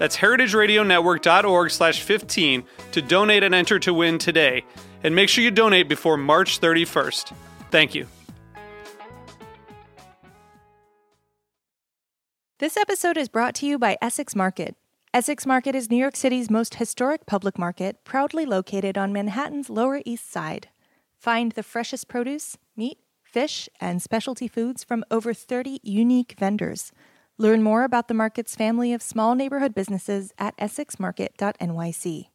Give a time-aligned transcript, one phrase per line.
[0.00, 4.64] That's heritageradionetwork.org slash 15 to donate and enter to win today.
[5.04, 7.34] And make sure you donate before March 31st.
[7.70, 8.06] Thank you.
[12.60, 14.74] This episode is brought to you by Essex Market.
[15.12, 20.00] Essex Market is New York City's most historic public market, proudly located on Manhattan's Lower
[20.06, 20.68] East Side.
[21.18, 26.90] Find the freshest produce, meat, fish, and specialty foods from over 30 unique vendors.
[27.40, 32.26] Learn more about the market's family of small neighborhood businesses at essexmarket.nyc.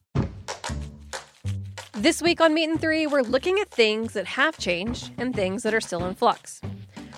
[1.94, 5.61] This week on Meat and Three, we're looking at things that have changed and things
[5.61, 6.59] that are still in flux.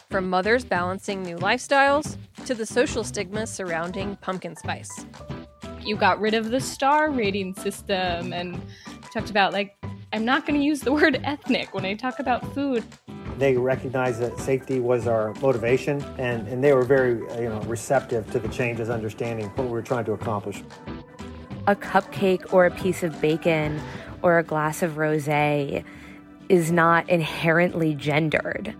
[0.10, 5.06] From mothers balancing new lifestyles to the social stigma surrounding pumpkin spice.
[5.82, 8.62] You got rid of the star rating system and
[9.14, 9.78] talked about, like,
[10.12, 12.84] I'm not going to use the word ethnic when I talk about food.
[13.38, 17.62] They recognized that safety was our motivation, and, and they were very uh, you know,
[17.62, 20.64] receptive to the changes, understanding what we were trying to accomplish.
[21.68, 23.80] A cupcake or a piece of bacon
[24.22, 28.74] or a glass of rose is not inherently gendered.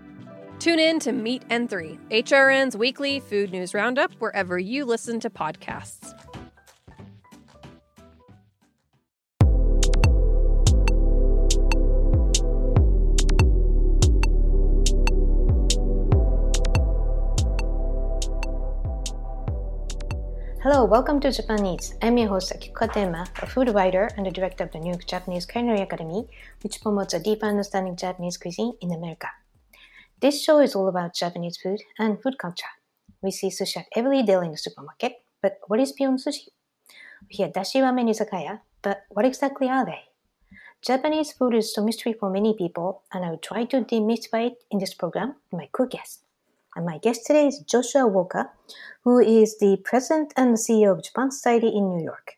[0.58, 5.30] Tune in to Meat and Three, HRN's weekly food news roundup, wherever you listen to
[5.30, 6.14] podcasts.
[20.60, 21.94] Hello, welcome to Japan Eats.
[22.02, 25.06] I'm your host Akiko Katayama, a food writer and the director of the New York
[25.06, 26.26] Japanese Culinary Academy,
[26.62, 29.28] which promotes a deeper understanding of Japanese cuisine in America.
[30.20, 32.74] This show is all about Japanese food and food culture.
[33.22, 36.48] We see sushi at every in the supermarket, but what is beyond sushi?
[37.30, 40.00] We hear dashi ramen izakaya, but what exactly are they?
[40.82, 44.64] Japanese food is a mystery for many people, and I will try to demystify it
[44.72, 46.24] in this program with my co-guest.
[46.78, 48.52] And my guest today is Joshua Walker,
[49.02, 52.34] who is the president and CEO of Japan Society in New York.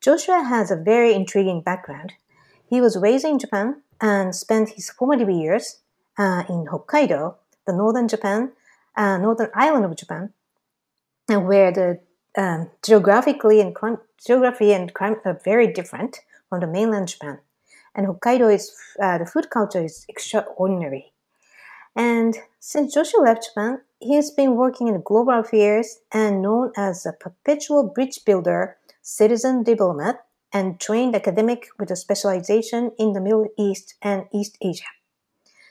[0.00, 2.14] Joshua has a very intriguing background.
[2.68, 5.82] He was raised in Japan and spent his formative years
[6.18, 8.50] uh, in Hokkaido, the northern Japan,
[8.96, 10.32] uh, northern island of Japan,
[11.28, 12.00] where the
[12.36, 17.38] um, geographically and clim- geography and climate are very different from the mainland Japan.
[17.94, 21.12] And Hokkaido is uh, the food culture is extraordinary.
[21.94, 27.04] And since Joshua left Japan, he has been working in global affairs and known as
[27.04, 33.48] a perpetual bridge builder, citizen diplomat, and trained academic with a specialization in the Middle
[33.58, 34.88] East and East Asia.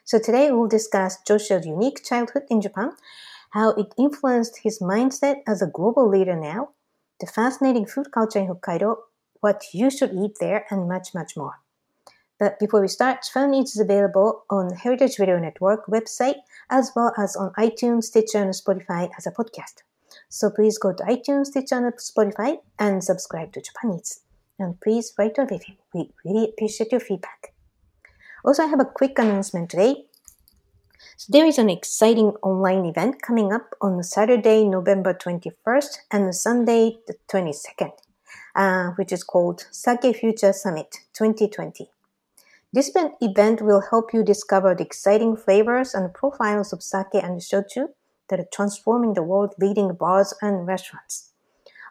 [0.04, 2.92] So today we'll discuss Joshua's unique childhood in Japan,
[3.50, 6.70] how it influenced his mindset as a global leader now,
[7.20, 8.98] the fascinating food culture in Hokkaido,
[9.40, 11.64] what you should eat there, and much, much more.
[12.40, 16.92] But before we start, Japan Eats is available on the Heritage Radio Network website as
[16.96, 19.84] well as on iTunes, Stitcher, and Spotify as a podcast.
[20.30, 24.22] So please go to iTunes, Stitcher, and Spotify and subscribe to Japan Eats.
[24.60, 25.76] And please write a review.
[25.94, 27.54] We really appreciate your feedback.
[28.46, 30.06] Also, I have a quick announcement today.
[31.18, 36.98] So there is an exciting online event coming up on Saturday, November 21st and Sunday,
[37.08, 37.92] the 22nd,
[38.56, 41.90] uh, which is called Sake Future Summit 2020.
[42.74, 42.92] This
[43.22, 47.90] event will help you discover the exciting flavors and profiles of sake and shochu
[48.30, 51.34] that are transforming the world leading bars and restaurants.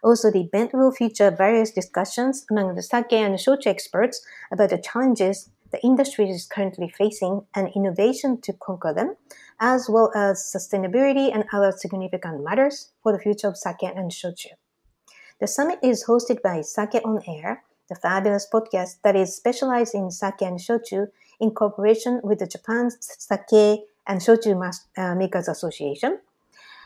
[0.02, 4.78] Also, the event will feature various discussions among the sake and shochu experts about the
[4.78, 9.16] challenges the industry is currently facing and innovation to conquer them,
[9.60, 14.48] as well as sustainability and other significant matters for the future of sake and shochu.
[15.40, 17.62] The summit is hosted by Sake on Air,
[17.92, 21.08] the fabulous podcast that is specialized in sake and shochu
[21.40, 24.56] in cooperation with the Japan Sake and Shochu
[24.96, 26.18] uh, Makers Association.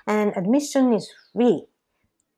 [0.06, 1.66] And admission is free.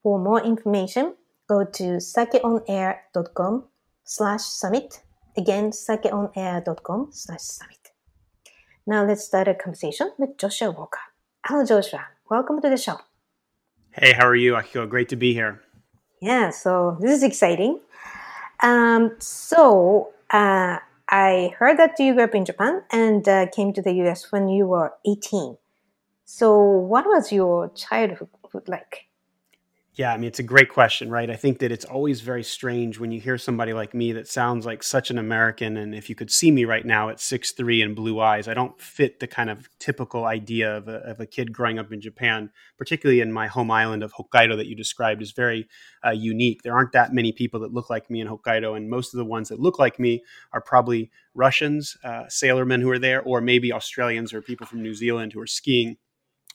[0.02, 1.14] For more information,
[1.48, 3.64] go to sakeonair.com
[4.04, 5.00] slash summit.
[5.36, 7.92] Again, sakeonair.com slash summit.
[8.86, 11.00] Now let's start a conversation with Joshua Walker.
[11.44, 12.06] Hello, Joshua.
[12.30, 12.98] Welcome to the show.
[13.92, 14.88] Hey, how are you, Akiko?
[14.88, 15.62] Great to be here.
[16.20, 17.80] Yeah, so this is exciting.
[18.62, 20.78] Um, so uh,
[21.08, 24.48] I heard that you grew up in Japan and uh, came to the US when
[24.48, 25.56] you were 18.
[26.24, 29.07] So, what was your childhood like?
[29.98, 31.28] Yeah, I mean, it's a great question, right?
[31.28, 34.64] I think that it's always very strange when you hear somebody like me that sounds
[34.64, 35.76] like such an American.
[35.76, 38.54] And if you could see me right now at six three and blue eyes, I
[38.54, 42.00] don't fit the kind of typical idea of a, of a kid growing up in
[42.00, 45.66] Japan, particularly in my home island of Hokkaido that you described is very
[46.06, 46.62] uh, unique.
[46.62, 49.24] There aren't that many people that look like me in Hokkaido, and most of the
[49.24, 50.22] ones that look like me
[50.52, 54.94] are probably Russians, uh, sailormen who are there, or maybe Australians or people from New
[54.94, 55.96] Zealand who are skiing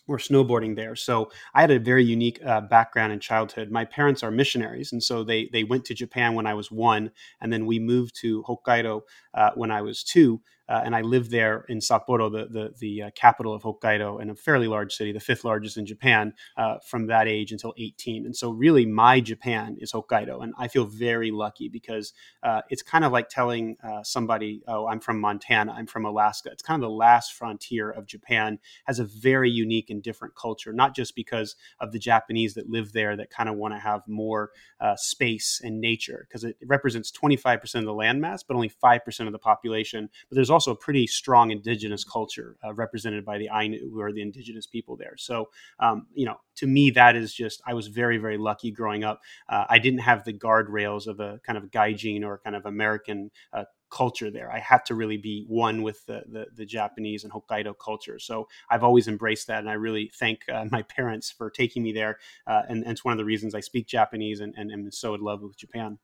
[0.07, 0.95] or snowboarding there.
[0.95, 3.71] So I had a very unique uh, background in childhood.
[3.71, 7.11] My parents are missionaries, and so they they went to Japan when I was one,
[7.41, 9.01] and then we moved to Hokkaido
[9.33, 10.41] uh, when I was two
[10.73, 14.31] uh, and I lived there in Sapporo, the the, the uh, capital of Hokkaido, and
[14.31, 18.25] a fairly large city, the fifth largest in Japan, uh, from that age until 18.
[18.25, 22.11] And so, really, my Japan is Hokkaido, and I feel very lucky because
[22.41, 26.49] uh, it's kind of like telling uh, somebody, "Oh, I'm from Montana, I'm from Alaska."
[26.51, 28.57] It's kind of the last frontier of Japan.
[28.85, 32.93] Has a very unique and different culture, not just because of the Japanese that live
[32.93, 34.49] there that kind of want to have more
[34.79, 39.31] uh, space and nature, because it, represents 25% of the landmass, but only 5% of
[39.31, 40.09] the population.
[40.29, 44.12] But there's also a pretty strong indigenous culture uh, represented by the Ainu, who are
[44.12, 45.15] the indigenous people there.
[45.18, 45.50] So,
[45.80, 49.21] um, you know, to me, that is just, I was very, very lucky growing up.
[49.50, 53.31] Uh, I didn't have the guardrails of a kind of gaijin or kind of American
[53.51, 54.51] uh, culture there.
[54.51, 58.18] I had to really be one with the, the, the, Japanese and Hokkaido culture.
[58.18, 59.60] So I've always embraced that.
[59.60, 62.18] And I really thank uh, my parents for taking me there.
[62.48, 65.13] Uh, and, and, it's one of the reasons I speak Japanese and, and am so
[65.13, 66.00] in love with Japan.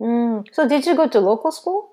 [0.00, 0.46] Mm.
[0.52, 1.91] So did you go to local school?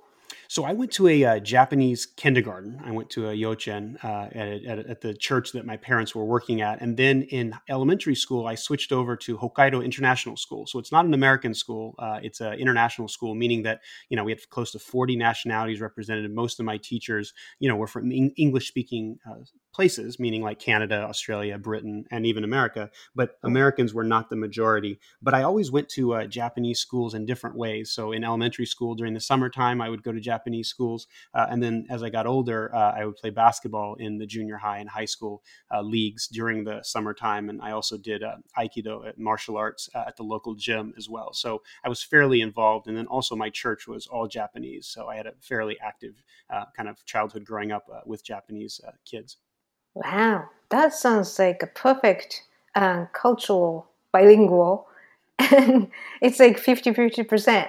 [0.49, 2.81] So I went to a uh, Japanese kindergarten.
[2.83, 6.25] I went to a yochien uh, at, at, at, the church that my parents were
[6.25, 10.65] working at, and then in elementary school, I switched over to Hokkaido International School.
[10.65, 14.23] So it's not an American school; uh, it's an international school, meaning that you know
[14.23, 16.33] we had close to forty nationalities represented.
[16.33, 19.35] Most of my teachers, you know, were from English-speaking uh,
[19.79, 22.91] places, meaning like Canada, Australia, Britain, and even America.
[23.15, 24.99] But Americans were not the majority.
[25.21, 27.89] But I always went to uh, Japanese schools in different ways.
[27.89, 31.07] So in elementary school during the summertime, I would go to Japanese schools.
[31.33, 34.57] Uh, and then as I got older, uh, I would play basketball in the junior
[34.57, 35.43] high and high school
[35.73, 37.47] uh, leagues during the summertime.
[37.47, 41.07] And I also did uh, Aikido at martial arts uh, at the local gym as
[41.07, 41.31] well.
[41.31, 42.87] So I was fairly involved.
[42.89, 44.87] And then also my church was all Japanese.
[44.87, 46.21] So I had a fairly active
[46.75, 49.37] kind of childhood growing up with Japanese kids.
[50.03, 52.43] Wow, that sounds like a perfect
[52.75, 54.87] uh, cultural bilingual.
[55.51, 55.89] And
[56.21, 57.67] it's like 50 50%.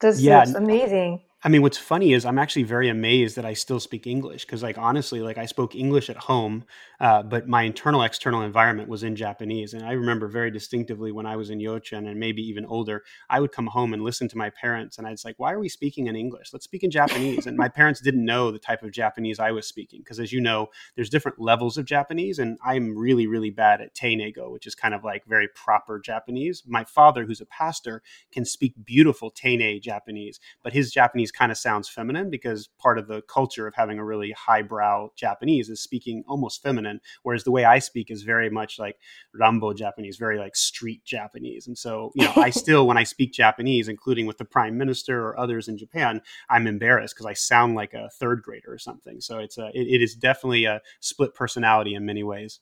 [0.00, 0.38] That's, yeah.
[0.38, 1.20] that's amazing.
[1.44, 4.60] I mean, what's funny is I'm actually very amazed that I still speak English because,
[4.60, 6.64] like, honestly, like I spoke English at home,
[6.98, 9.72] uh, but my internal external environment was in Japanese.
[9.72, 13.38] And I remember very distinctively when I was in Yochien and maybe even older, I
[13.38, 16.08] would come home and listen to my parents, and I'd say, "Why are we speaking
[16.08, 16.52] in English?
[16.52, 19.68] Let's speak in Japanese." and my parents didn't know the type of Japanese I was
[19.68, 23.80] speaking because, as you know, there's different levels of Japanese, and I'm really, really bad
[23.80, 26.64] at teineigo, which is kind of like very proper Japanese.
[26.66, 28.02] My father, who's a pastor,
[28.32, 32.98] can speak beautiful teinei Japanese, but his Japanese Japanese kind of sounds feminine because part
[32.98, 37.50] of the culture of having a really highbrow Japanese is speaking almost feminine, whereas the
[37.50, 38.96] way I speak is very much like
[39.34, 41.66] Rambo Japanese, very like street Japanese.
[41.66, 45.26] And so, you know, I still, when I speak Japanese, including with the prime minister
[45.26, 49.20] or others in Japan, I'm embarrassed because I sound like a third grader or something.
[49.20, 52.60] So it's a, it, it is definitely a split personality in many ways.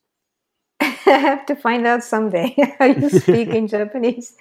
[0.87, 4.37] I have to find out someday how you speak in Japanese.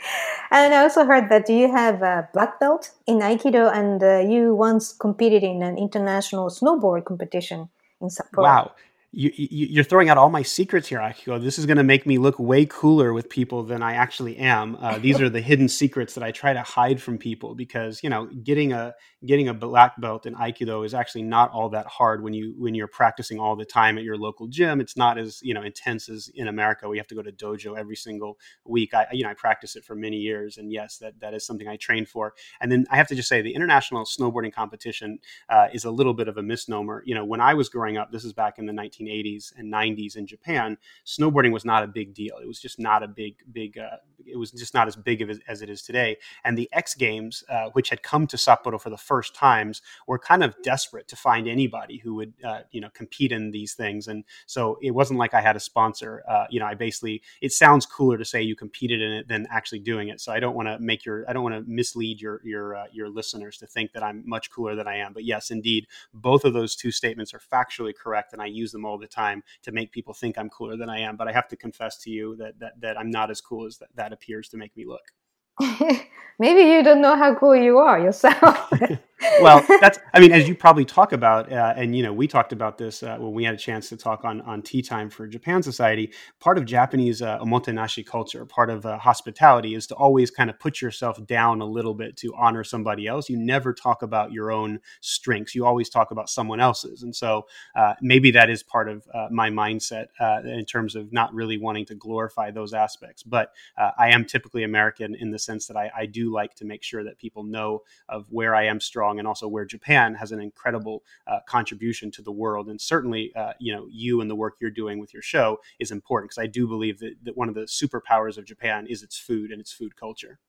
[0.52, 4.56] And I also heard that you have a black belt in Aikido and uh, you
[4.56, 7.70] once competed in an international snowboard competition
[8.02, 8.44] in Sapporo.
[8.44, 8.72] Wow
[9.16, 11.42] you, you, are throwing out all my secrets here, Akiko.
[11.42, 14.76] This is going to make me look way cooler with people than I actually am.
[14.76, 18.10] Uh, these are the hidden secrets that I try to hide from people because you
[18.10, 18.94] know getting a
[19.26, 22.76] getting a black belt in Aikido is actually not all that hard when you when
[22.76, 24.82] you're practicing all the time at your local gym.
[24.82, 26.90] It's not as you know intense as in America.
[26.90, 28.94] We have to go to dojo every single week.
[28.94, 31.70] I you know I practice it for many years, and yes, that that is something
[31.70, 32.34] I train for.
[32.60, 36.14] And then I have to just say the international snowboarding competition uh, is a little
[36.14, 37.02] bit of a misnomer.
[37.06, 39.72] You know, when I was growing up, this is back in the 19 1980s and
[39.72, 42.38] 90s in Japan, snowboarding was not a big deal.
[42.42, 43.78] It was just not a big, big.
[43.78, 46.18] Uh, it was just not as big of as it is today.
[46.44, 50.20] And the X Games, uh, which had come to Sapporo for the first times, were
[50.20, 54.08] kind of desperate to find anybody who would, uh, you know, compete in these things.
[54.08, 56.24] And so it wasn't like I had a sponsor.
[56.28, 59.48] Uh, you know, I basically it sounds cooler to say you competed in it than
[59.50, 60.22] actually doing it.
[60.22, 62.86] So I don't want to make your I don't want to mislead your your uh,
[62.92, 65.14] your listeners to think that I'm much cooler than I am.
[65.14, 68.85] But yes, indeed, both of those two statements are factually correct, and I use them
[68.86, 71.18] all the time to make people think I'm cooler than I am.
[71.18, 73.78] But I have to confess to you that that, that I'm not as cool as
[73.80, 75.12] that, that appears to make me look.
[76.40, 78.70] Maybe you don't know how cool you are yourself.
[79.42, 82.52] well, that's, I mean, as you probably talk about, uh, and, you know, we talked
[82.52, 85.28] about this uh, when we had a chance to talk on, on Tea Time for
[85.28, 86.12] Japan Society.
[86.40, 90.60] Part of Japanese uh, omotenashi culture, part of uh, hospitality is to always kind of
[90.60, 93.30] put yourself down a little bit to honor somebody else.
[93.30, 95.56] You never talk about your own strengths.
[95.56, 97.04] You always talk about someone else's.
[97.04, 101.14] And so uh, maybe that is part of uh, my mindset uh, in terms of
[101.14, 103.24] not really wanting to glorify those aspects.
[103.24, 106.84] But I am typically American in the sense that I, I do like to make
[106.84, 110.40] sure that people know of where I am strong and also where Japan has an
[110.40, 112.68] incredible uh, contribution to the world.
[112.68, 115.92] And certainly, uh, you know, you and the work you're doing with your show is
[115.92, 119.18] important because I do believe that, that one of the superpowers of Japan is its
[119.18, 120.40] food and its food culture.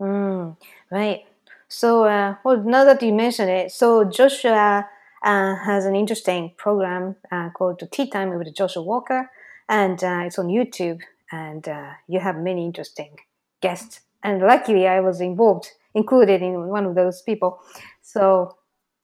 [0.00, 0.56] Mm,
[0.90, 1.24] right.
[1.68, 4.88] So, uh, well, now that you mention it, so Joshua
[5.22, 9.30] uh, has an interesting program uh, called Tea Time with Joshua Walker,
[9.68, 11.00] and uh, it's on YouTube.
[11.32, 11.66] And
[12.06, 13.16] you have many interesting
[13.60, 17.60] guests and luckily I was involved, included in one of those people.
[18.04, 18.58] So,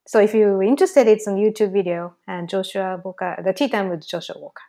[0.06, 4.06] so if you're interested, it's on YouTube video and Joshua Walker, the tea time with
[4.06, 4.62] Joshua Walker.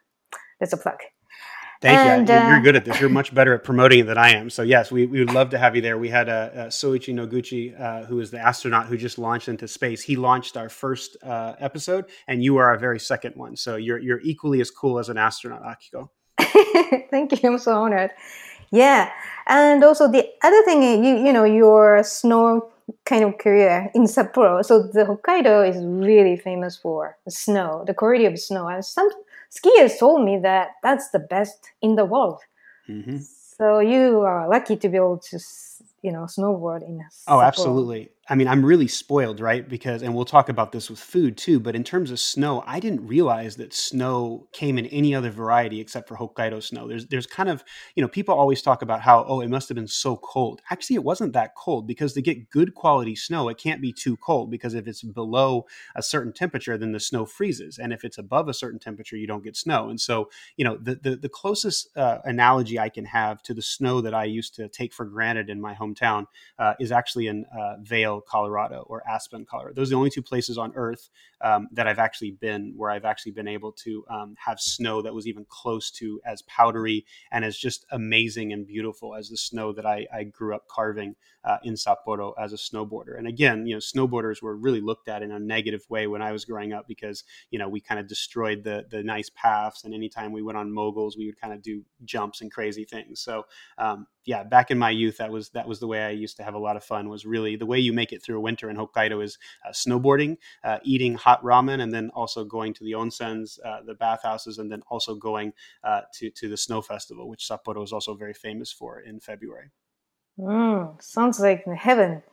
[0.60, 1.00] That's a plug.
[1.82, 2.36] Thank and, you.
[2.36, 3.02] You're, uh, good at this.
[3.02, 4.50] You're much better at promoting it than I am.
[4.50, 5.98] So yes, we, we would love to have you there.
[5.98, 9.68] We had a, a Soichi Noguchi, uh, who is the astronaut who just launched into
[9.68, 10.02] space.
[10.02, 13.58] He launched our first uh, episode, and you are our very second one.
[13.58, 16.10] So you're you're equally as cool as an astronaut, Akiko.
[17.10, 17.50] Thank you.
[17.50, 18.12] I'm so honored.
[18.72, 19.12] Yeah,
[19.48, 22.72] and also the other thing, you you know, your snow
[23.06, 24.64] kind of career in Sapporo.
[24.64, 29.10] So the Hokkaido is really famous for snow, the quality of snow, and some
[29.50, 32.42] skiers told me that that's the best in the world.
[32.90, 33.18] Mm-hmm.
[33.18, 35.40] So you are lucky to be able to,
[36.02, 37.00] you know, snowboard in.
[37.00, 37.24] Sapporo.
[37.28, 38.10] Oh, absolutely.
[38.30, 39.68] I mean, I'm really spoiled, right?
[39.68, 42.80] Because, and we'll talk about this with food too, but in terms of snow, I
[42.80, 46.88] didn't realize that snow came in any other variety except for Hokkaido snow.
[46.88, 47.64] There's, there's kind of,
[47.96, 50.62] you know, people always talk about how, oh, it must have been so cold.
[50.70, 54.16] Actually, it wasn't that cold because to get good quality snow, it can't be too
[54.18, 57.80] cold because if it's below a certain temperature, then the snow freezes.
[57.80, 59.90] And if it's above a certain temperature, you don't get snow.
[59.90, 63.64] And so, you know, the, the, the closest uh, analogy I can have to the
[63.64, 66.28] snow that I used to take for granted in my hometown
[66.60, 69.74] uh, is actually in uh, Vail, Colorado, or Aspen, Colorado.
[69.76, 73.06] Those are the only two places on Earth um, that I've actually been where I've
[73.06, 77.46] actually been able to um, have snow that was even close to as powdery and
[77.46, 81.58] as just amazing and beautiful as the snow that I, I grew up carving uh,
[81.64, 83.18] in Sapporo as a snowboarder.
[83.18, 86.32] And again, you know, snowboarders were really looked at in a negative way when I
[86.32, 89.94] was growing up because you know we kind of destroyed the the nice paths, and
[89.94, 93.22] anytime we went on moguls, we would kind of do jumps and crazy things.
[93.22, 93.46] So
[93.78, 96.44] um, yeah, back in my youth, that was that was the way I used to
[96.44, 97.10] have a lot of fun.
[97.10, 100.38] Was really the way you make it through a winter in Hokkaido is uh, snowboarding,
[100.64, 104.72] uh, eating hot ramen, and then also going to the onsens, uh, the bathhouses, and
[104.72, 105.54] then also going
[105.90, 109.70] uh, to to the snow festival, which Sapporo is also very famous for in February.
[110.40, 112.24] Mm, sounds like heaven.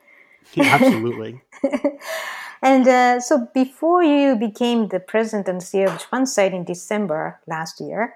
[0.53, 1.41] Yeah, absolutely.
[2.61, 7.39] and uh, so, before you became the president and CEO of Japan site in December
[7.47, 8.15] last year,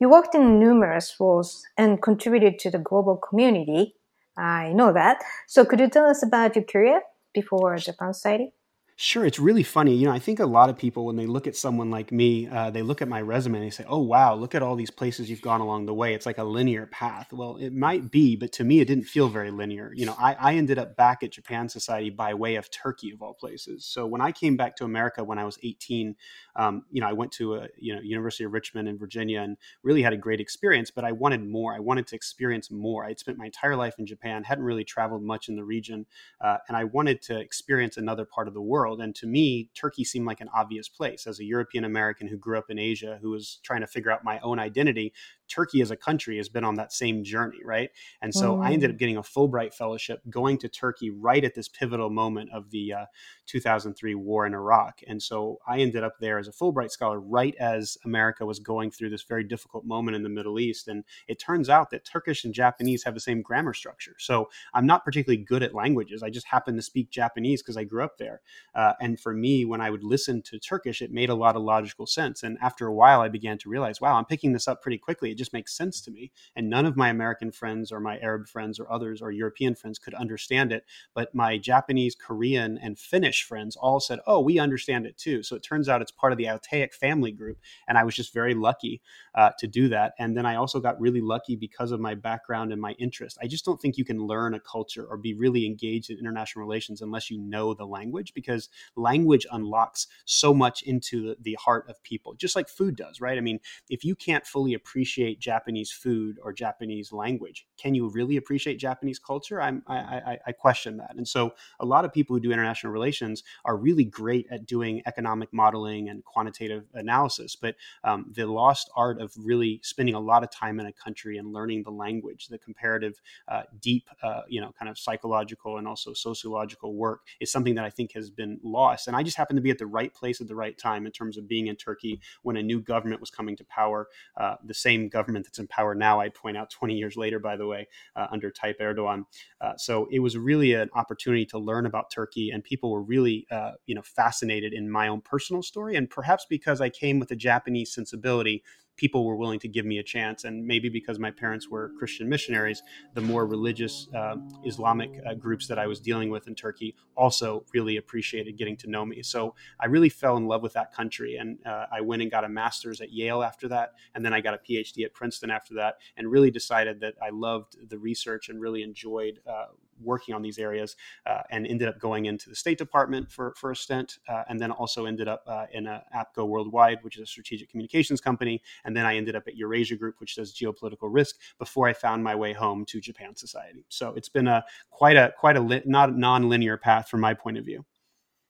[0.00, 3.94] you worked in numerous roles and contributed to the global community.
[4.36, 5.22] I know that.
[5.46, 8.52] So, could you tell us about your career before Japan Society?
[8.96, 9.92] Sure, it's really funny.
[9.96, 12.46] You know, I think a lot of people, when they look at someone like me,
[12.46, 14.90] uh, they look at my resume and they say, "Oh, wow, look at all these
[14.92, 16.14] places you've gone along the way.
[16.14, 19.28] It's like a linear path." Well, it might be, but to me, it didn't feel
[19.28, 19.92] very linear.
[19.96, 23.20] You know, I, I ended up back at Japan Society by way of Turkey, of
[23.20, 23.84] all places.
[23.84, 26.14] So when I came back to America when I was 18,
[26.54, 29.56] um, you know, I went to a you know University of Richmond in Virginia and
[29.82, 30.92] really had a great experience.
[30.92, 31.74] But I wanted more.
[31.74, 33.04] I wanted to experience more.
[33.04, 36.06] I'd spent my entire life in Japan, hadn't really traveled much in the region,
[36.40, 39.00] uh, and I wanted to experience another part of the world world.
[39.00, 41.26] And to me, Turkey seemed like an obvious place.
[41.26, 44.24] As a European American who grew up in Asia, who was trying to figure out
[44.24, 45.12] my own identity,
[45.48, 47.90] Turkey as a country has been on that same journey, right?
[48.22, 48.64] And so mm.
[48.64, 48.98] I ended up mm.
[48.98, 53.04] getting a Fulbright fellowship going to Turkey right at this pivotal moment of the uh,
[53.46, 55.00] 2003 war in Iraq.
[55.06, 58.90] And so I ended up there as a Fulbright scholar right as America was going
[58.90, 60.88] through this very difficult moment in the Middle East.
[60.88, 64.14] And it turns out that Turkish and Japanese have the same grammar structure.
[64.18, 66.22] So I'm not particularly good at languages.
[66.22, 68.40] I just happen to speak Japanese because I grew up there.
[68.74, 71.62] Uh, and for me, when I would listen to Turkish, it made a lot of
[71.62, 72.42] logical sense.
[72.42, 75.33] And after a while, I began to realize, wow, I'm picking this up pretty quickly.
[75.34, 76.32] It just makes sense to me.
[76.54, 79.98] And none of my American friends or my Arab friends or others or European friends
[79.98, 80.84] could understand it.
[81.14, 85.42] But my Japanese, Korean, and Finnish friends all said, oh, we understand it too.
[85.42, 87.58] So it turns out it's part of the Altaic family group.
[87.88, 89.02] And I was just very lucky
[89.34, 90.14] uh, to do that.
[90.18, 93.38] And then I also got really lucky because of my background and my interest.
[93.42, 96.64] I just don't think you can learn a culture or be really engaged in international
[96.64, 102.02] relations unless you know the language because language unlocks so much into the heart of
[102.02, 103.38] people, just like food does, right?
[103.38, 108.36] I mean, if you can't fully appreciate Japanese food or Japanese language, can you really
[108.36, 109.60] appreciate Japanese culture?
[109.60, 111.14] I'm, I, I, I question that.
[111.16, 115.02] And so a lot of people who do international relations are really great at doing
[115.06, 120.42] economic modeling and quantitative analysis, but um, the lost art of really spending a lot
[120.42, 124.60] of time in a country and learning the language, the comparative, uh, deep, uh, you
[124.60, 128.58] know, kind of psychological and also sociological work is something that I think has been
[128.62, 129.08] lost.
[129.08, 131.12] And I just happened to be at the right place at the right time in
[131.12, 134.74] terms of being in Turkey when a new government was coming to power, uh, the
[134.74, 137.88] same government that's in power now, I'd point out 20 years later, by the way,
[138.16, 139.24] uh, under Tayyip Erdogan.
[139.60, 143.46] Uh, so it was really an opportunity to learn about Turkey, and people were really,
[143.50, 147.30] uh, you know, fascinated in my own personal story, and perhaps because I came with
[147.30, 148.62] a Japanese sensibility
[148.96, 150.44] people were willing to give me a chance.
[150.44, 152.82] And maybe because my parents were Christian missionaries,
[153.14, 157.64] the more religious uh, Islamic uh, groups that I was dealing with in Turkey also
[157.72, 159.22] really appreciated getting to know me.
[159.22, 161.36] So I really fell in love with that country.
[161.36, 163.92] And uh, I went and got a master's at Yale after that.
[164.14, 167.30] And then I got a PhD at Princeton after that, and really decided that I
[167.30, 169.66] loved the research and really enjoyed uh,
[170.02, 170.96] working on these areas
[171.26, 174.60] uh, and ended up going into the State Department for, for a stint, uh, and
[174.60, 178.62] then also ended up uh, in a APCO Worldwide, which is a strategic communications company.
[178.84, 182.22] And then I ended up at Eurasia Group, which does geopolitical risk, before I found
[182.22, 183.84] my way home to Japan Society.
[183.88, 187.58] So it's been a quite a quite a li- not non-linear path from my point
[187.58, 187.84] of view.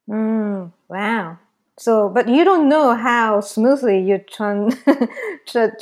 [0.08, 1.38] Mm, wow.
[1.76, 4.78] So, but you don't know how smoothly you tran-
[5.46, 5.72] tra-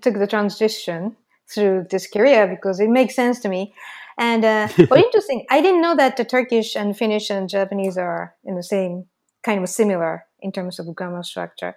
[0.00, 1.16] took the transition
[1.46, 3.74] through this career because it makes sense to me.
[4.20, 8.34] And uh, what interesting, I didn't know that the Turkish and Finnish and Japanese are
[8.44, 9.06] in the same
[9.42, 11.74] kind of similar in terms of grammar structure.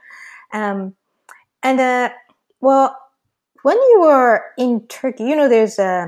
[0.51, 0.95] Um,
[1.63, 2.09] and uh,
[2.59, 2.95] well,
[3.63, 6.07] when you were in Turkey, you know, there's a uh,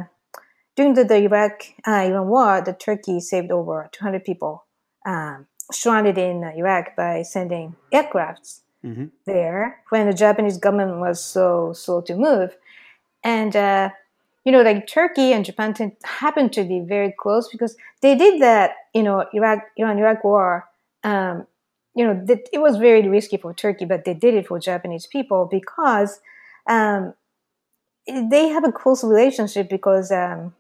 [0.75, 4.65] during the, the Iraq uh, Iran war, the Turkey saved over 200 people
[5.05, 9.05] um, stranded in Iraq by sending aircrafts mm-hmm.
[9.25, 12.57] there when the Japanese government was so slow to move.
[13.23, 13.91] And uh,
[14.45, 18.71] you know, like Turkey and Japan happen to be very close because they did that,
[18.93, 20.69] you know, Iraq, Iran Iraq war.
[21.03, 21.47] Um,
[21.95, 25.47] you know, it was very risky for Turkey, but they did it for Japanese people
[25.49, 26.19] because
[26.67, 27.13] um,
[28.05, 30.53] they have a close relationship because um,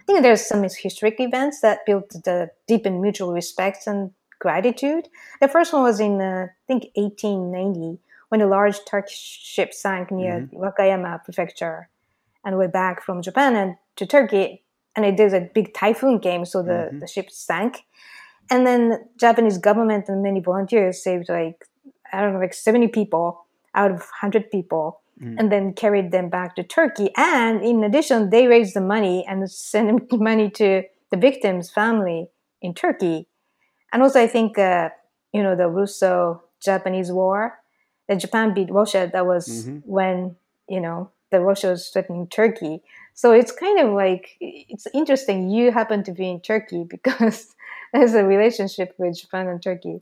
[0.00, 5.08] I think there's some historic events that built the deep and mutual respect and gratitude.
[5.40, 10.10] The first one was in, uh, I think, 1890 when a large Turkish ship sank
[10.10, 10.56] near mm-hmm.
[10.56, 11.90] Wakayama prefecture
[12.44, 14.62] and we're back from Japan and to Turkey,
[14.96, 16.98] and it is a big typhoon came, so the, mm-hmm.
[16.98, 17.84] the ship sank.
[18.50, 21.64] And then Japanese government and many volunteers saved like
[22.12, 25.36] I don't know, like seventy people out of hundred people, mm.
[25.38, 27.10] and then carried them back to Turkey.
[27.16, 32.28] And in addition, they raised the money and sent money to the victims' family
[32.60, 33.28] in Turkey.
[33.92, 34.90] And also, I think uh,
[35.32, 37.58] you know the Russo-Japanese War,
[38.08, 39.08] that Japan beat Russia.
[39.10, 39.78] That was mm-hmm.
[39.90, 40.36] when
[40.68, 42.82] you know that Russia was threatening Turkey.
[43.14, 45.50] So it's kind of like it's interesting.
[45.50, 47.54] You happen to be in Turkey because
[47.92, 50.00] there's a relationship with Japan and Turkey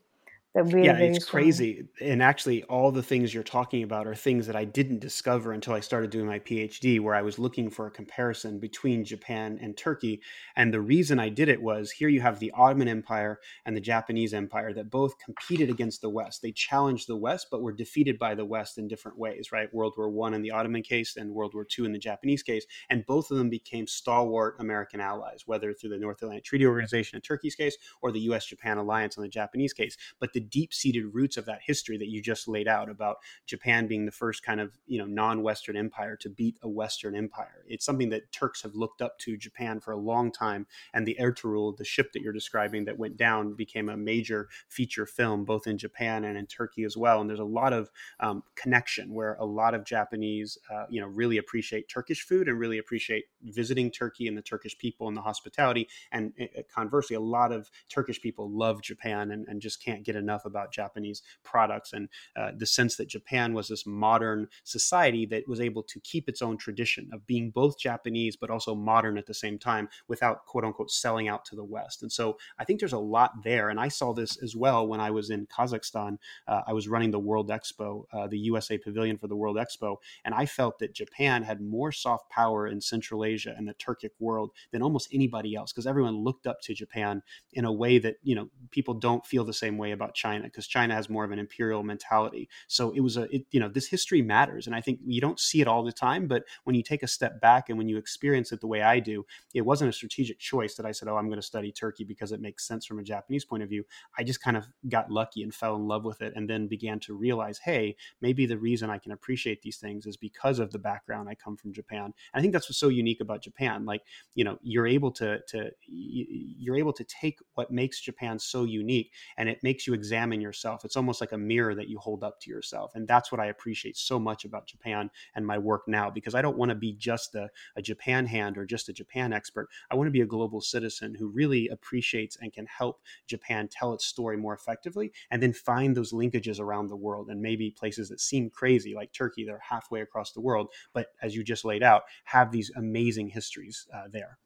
[0.54, 1.84] really, yeah, it's crazy.
[2.00, 5.74] And actually, all the things you're talking about are things that I didn't discover until
[5.74, 9.76] I started doing my PhD, where I was looking for a comparison between Japan and
[9.76, 10.20] Turkey.
[10.56, 13.80] And the reason I did it was here you have the Ottoman Empire and the
[13.80, 16.42] Japanese Empire that both competed against the West.
[16.42, 19.72] They challenged the West, but were defeated by the West in different ways, right?
[19.72, 22.66] World War One in the Ottoman case and World War Two in the Japanese case.
[22.88, 27.14] And both of them became stalwart American allies, whether through the North Atlantic Treaty Organization
[27.14, 29.96] in Turkey's case or the US Japan alliance in the Japanese case.
[30.18, 33.18] But the the deep seated roots of that history that you just laid out about
[33.46, 37.64] Japan being the first kind of you know non-Western empire to beat a Western empire.
[37.68, 41.16] It's something that Turks have looked up to Japan for a long time, and the
[41.20, 45.66] Ertugrul, the ship that you're describing that went down, became a major feature film both
[45.66, 47.20] in Japan and in Turkey as well.
[47.20, 51.06] And there's a lot of um, connection where a lot of Japanese, uh, you know,
[51.08, 55.20] really appreciate Turkish food and really appreciate visiting Turkey and the Turkish people and the
[55.20, 55.88] hospitality.
[56.12, 60.16] And uh, conversely, a lot of Turkish people love Japan and, and just can't get
[60.16, 65.48] enough about Japanese products and uh, the sense that Japan was this modern society that
[65.48, 69.26] was able to keep its own tradition of being both Japanese but also modern at
[69.26, 72.02] the same time without quote unquote selling out to the West.
[72.02, 73.70] And so I think there's a lot there.
[73.70, 76.18] And I saw this as well when I was in Kazakhstan.
[76.46, 79.96] Uh, I was running the World Expo, uh, the USA Pavilion for the World Expo,
[80.24, 84.10] and I felt that Japan had more soft power in Central Asia and the Turkic
[84.18, 88.16] world than almost anybody else because everyone looked up to Japan in a way that
[88.22, 91.32] you know people don't feel the same way about China because China has more of
[91.32, 92.48] an imperial mentality.
[92.68, 95.40] So it was a it, you know this history matters, and I think you don't
[95.40, 97.96] see it all the time, but when you take a step back and when you
[97.96, 101.16] experience it the way I do, it wasn't a strategic choice that I said, oh,
[101.16, 103.84] I'm going to study Turkey because it makes sense from a Japanese point of view.
[104.18, 107.00] I just kind of got lucky and fell in love with it, and then began
[107.00, 110.78] to realize, hey, maybe the reason I can appreciate these things is because of the
[110.78, 112.04] background I come from Japan.
[112.04, 113.86] And I think that's what's so unique about Japan.
[113.86, 114.02] Like
[114.34, 119.12] you know, you're able to to you're able to take what makes Japan so unique
[119.36, 120.84] and it makes you examine yourself.
[120.84, 122.96] It's almost like a mirror that you hold up to yourself.
[122.96, 126.42] And that's what I appreciate so much about Japan and my work now because I
[126.42, 129.68] don't want to be just a, a Japan hand or just a Japan expert.
[129.88, 133.94] I want to be a global citizen who really appreciates and can help Japan tell
[133.94, 138.08] its story more effectively and then find those linkages around the world and maybe places
[138.08, 141.84] that seem crazy like Turkey, they're halfway across the world, but as you just laid
[141.84, 144.38] out, have these amazing histories uh, there.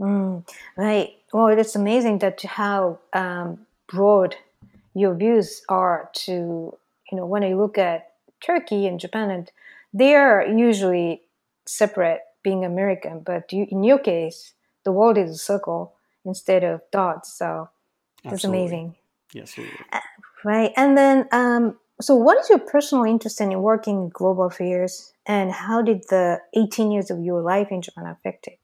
[0.00, 1.10] Mm, right.
[1.32, 4.36] Well, it's amazing that how um, broad
[4.94, 6.32] your views are to,
[7.10, 8.12] you know, when I look at
[8.44, 9.50] Turkey and Japan, and
[9.92, 11.22] they are usually
[11.66, 16.80] separate being American, but you, in your case, the world is a circle instead of
[16.90, 17.32] dots.
[17.32, 17.70] So
[18.24, 18.96] it's amazing.
[19.32, 19.56] Yes.
[19.92, 20.00] Uh,
[20.44, 20.72] right.
[20.76, 25.52] And then, um, so what is your personal interest in working in global affairs and
[25.52, 28.58] how did the 18 years of your life in Japan affect it?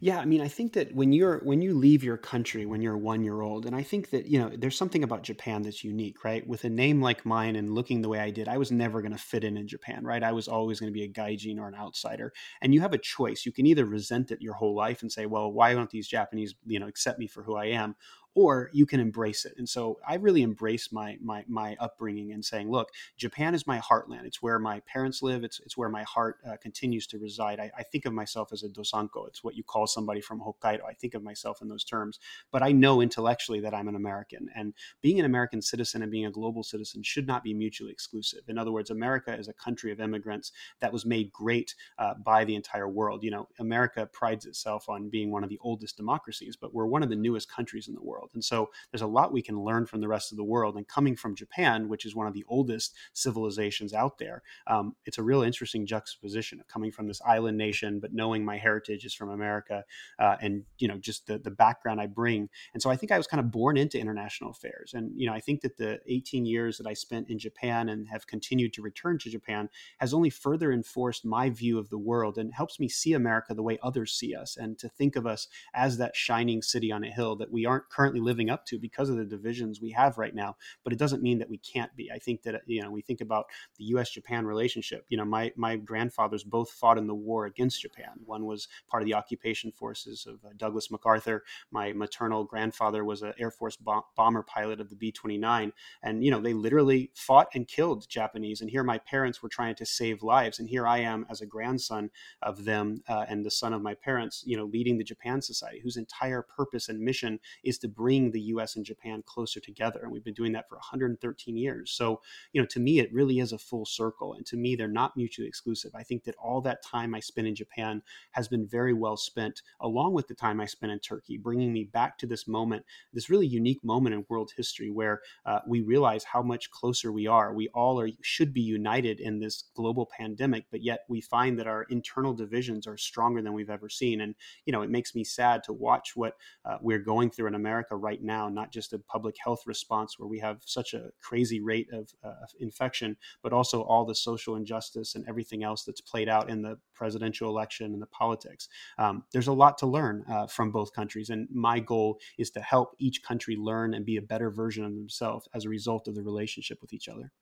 [0.00, 2.96] Yeah, I mean, I think that when you're when you leave your country when you're
[2.98, 6.24] one year old, and I think that you know there's something about Japan that's unique,
[6.24, 6.44] right?
[6.46, 9.12] With a name like mine and looking the way I did, I was never going
[9.12, 10.22] to fit in in Japan, right?
[10.22, 12.32] I was always going to be a gaijin or an outsider.
[12.60, 13.46] And you have a choice.
[13.46, 16.54] You can either resent it your whole life and say, well, why don't these Japanese,
[16.66, 17.94] you know, accept me for who I am,
[18.34, 19.54] or you can embrace it.
[19.58, 23.78] And so I really embrace my my my upbringing and saying, look, Japan is my
[23.78, 24.24] heartland.
[24.24, 25.44] It's where my parents live.
[25.44, 27.58] It's it's where my heart uh, continues to reside.
[27.58, 29.26] I, I, think of myself as a dosanko.
[29.26, 30.80] It's what you call somebody from Hokkaido.
[30.88, 32.20] I think of myself in those terms,
[32.52, 34.48] but I know intellectually that I'm an American.
[34.54, 38.40] And being an American citizen and being a global citizen should not be mutually exclusive.
[38.48, 42.44] In other words, America is a country of immigrants that was made great uh, by
[42.44, 43.24] the entire world.
[43.24, 47.02] You know, America prides itself on being one of the oldest democracies, but we're one
[47.02, 48.34] of the newest countries in the world world.
[48.34, 50.76] And so there's a lot we can learn from the rest of the world.
[50.76, 55.18] And coming from Japan, which is one of the oldest civilizations out there, um, it's
[55.18, 59.14] a real interesting juxtaposition of coming from this island nation, but knowing my heritage is
[59.14, 59.84] from America
[60.18, 62.48] uh, and, you know, just the, the background I bring.
[62.74, 64.92] And so I think I was kind of born into international affairs.
[64.94, 68.08] And, you know, I think that the 18 years that I spent in Japan and
[68.08, 72.38] have continued to return to Japan has only further enforced my view of the world
[72.38, 75.48] and helps me see America the way others see us and to think of us
[75.74, 78.78] as that shining city on a hill that we aren't currently currently living up to
[78.78, 80.56] because of the divisions we have right now.
[80.82, 82.10] But it doesn't mean that we can't be.
[82.10, 84.10] I think that you know we think about the U.S.
[84.10, 85.04] Japan relationship.
[85.10, 88.12] You know, my my grandfathers both fought in the war against Japan.
[88.24, 91.44] One was part of the occupation forces of uh, Douglas MacArthur.
[91.70, 93.76] My maternal grandfather was an Air Force
[94.16, 98.62] bomber pilot of the B-29, and you know they literally fought and killed Japanese.
[98.62, 101.46] And here my parents were trying to save lives, and here I am as a
[101.46, 104.42] grandson of them uh, and the son of my parents.
[104.46, 108.40] You know, leading the Japan Society, whose entire purpose and mission is to bring the
[108.52, 110.00] US and Japan closer together.
[110.02, 111.90] And we've been doing that for 113 years.
[111.90, 112.20] So,
[112.52, 114.34] you know, to me, it really is a full circle.
[114.34, 115.90] And to me, they're not mutually exclusive.
[115.94, 119.62] I think that all that time I spent in Japan has been very well spent,
[119.80, 123.28] along with the time I spent in Turkey, bringing me back to this moment, this
[123.28, 127.52] really unique moment in world history where uh, we realize how much closer we are.
[127.52, 131.66] We all are should be united in this global pandemic, but yet we find that
[131.66, 134.20] our internal divisions are stronger than we've ever seen.
[134.20, 136.34] And, you know, it makes me sad to watch what
[136.64, 140.18] uh, we're going through in America America right now, not just a public health response
[140.18, 144.14] where we have such a crazy rate of, uh, of infection, but also all the
[144.14, 148.68] social injustice and everything else that's played out in the presidential election and the politics.
[148.98, 152.60] Um, there's a lot to learn uh, from both countries, and my goal is to
[152.60, 156.14] help each country learn and be a better version of themselves as a result of
[156.14, 157.32] the relationship with each other.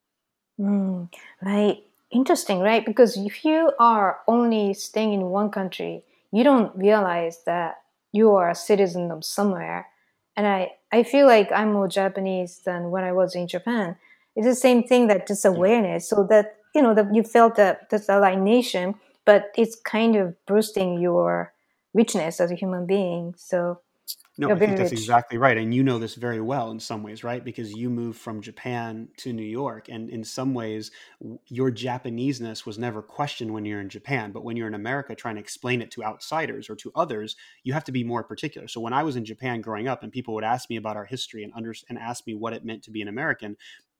[0.58, 1.82] Mm, right.
[2.10, 2.84] Interesting, right?
[2.86, 7.82] Because if you are only staying in one country, you don't realize that
[8.12, 9.88] you are a citizen of somewhere.
[10.36, 13.96] And I, I feel like I'm more Japanese than when I was in Japan.
[14.34, 17.88] It's the same thing that this awareness, so that you know that you felt that
[17.90, 18.94] this alienation,
[19.24, 21.54] but it's kind of boosting your
[21.94, 23.34] richness as a human being.
[23.38, 23.80] So
[24.38, 25.56] no, I think that's exactly right.
[25.56, 27.42] And you know this very well in some ways, right?
[27.42, 29.88] Because you moved from Japan to New York.
[29.88, 30.90] And in some ways,
[31.46, 34.32] your Japaneseness was never questioned when you're in Japan.
[34.32, 37.72] But when you're in America trying to explain it to outsiders or to others, you
[37.72, 38.68] have to be more particular.
[38.68, 41.06] So when I was in Japan growing up and people would ask me about our
[41.06, 43.56] history and, under, and ask me what it meant to be an American,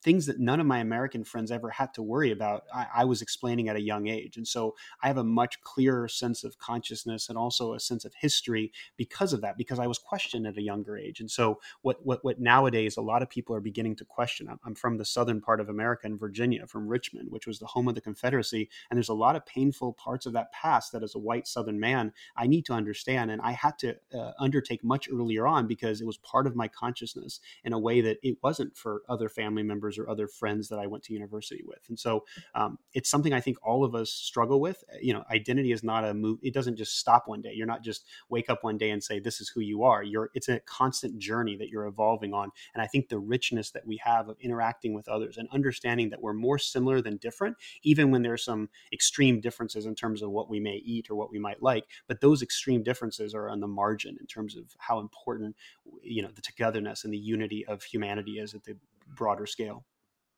[0.07, 3.23] things that none of my American friends ever had to worry about, I, I, was
[3.23, 4.37] explaining at a young age.
[4.37, 8.15] And so I have a much clearer sense of consciousness and also a sense of
[8.15, 11.19] history because of that, because I was questioned at a younger age.
[11.19, 14.49] And so what what what nowadays a lot of people are beginning to question.
[14.49, 17.67] I'm, I'm from the southern part of America in Virginia, from Richmond, which was the
[17.67, 18.71] home of the Confederacy.
[18.89, 21.81] And there's a lot of painful parts of that past that as a white southern
[21.81, 23.33] man, I need to understand.
[23.33, 26.69] And I had to uh, undertake much earlier on because it was part of my
[26.69, 30.79] consciousness in a way that it wasn't for other family members or other friends that
[30.79, 31.81] I went to university with.
[31.89, 34.83] And so um, it's something I think all of us struggle with.
[35.01, 36.39] You know, identity is not a move.
[36.43, 37.53] It doesn't just stop one day.
[37.55, 40.03] You're not just wake up one day and say, this is who you are.
[40.03, 42.51] You're, it's a constant journey that you're evolving on.
[42.75, 46.21] And I think the richness that we have of interacting with others and understanding that
[46.21, 50.51] we're more similar than different, even when there's some extreme differences in terms of what
[50.51, 53.67] we may eat or what we might like, but those extreme differences are on the
[53.67, 55.57] margin in terms of how important,
[56.03, 59.85] you know, the togetherness and the unity of humanity is at the broader scale.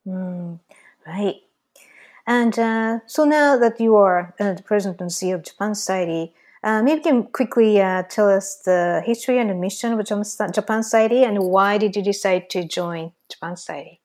[0.07, 0.61] Mm,
[1.07, 1.37] right.
[2.27, 6.99] And uh, so now that you are uh, the president of Japan Society, uh, maybe
[6.99, 11.39] you can quickly uh, tell us the history and the mission of Japan Society and
[11.39, 14.01] why did you decide to join Japan Society?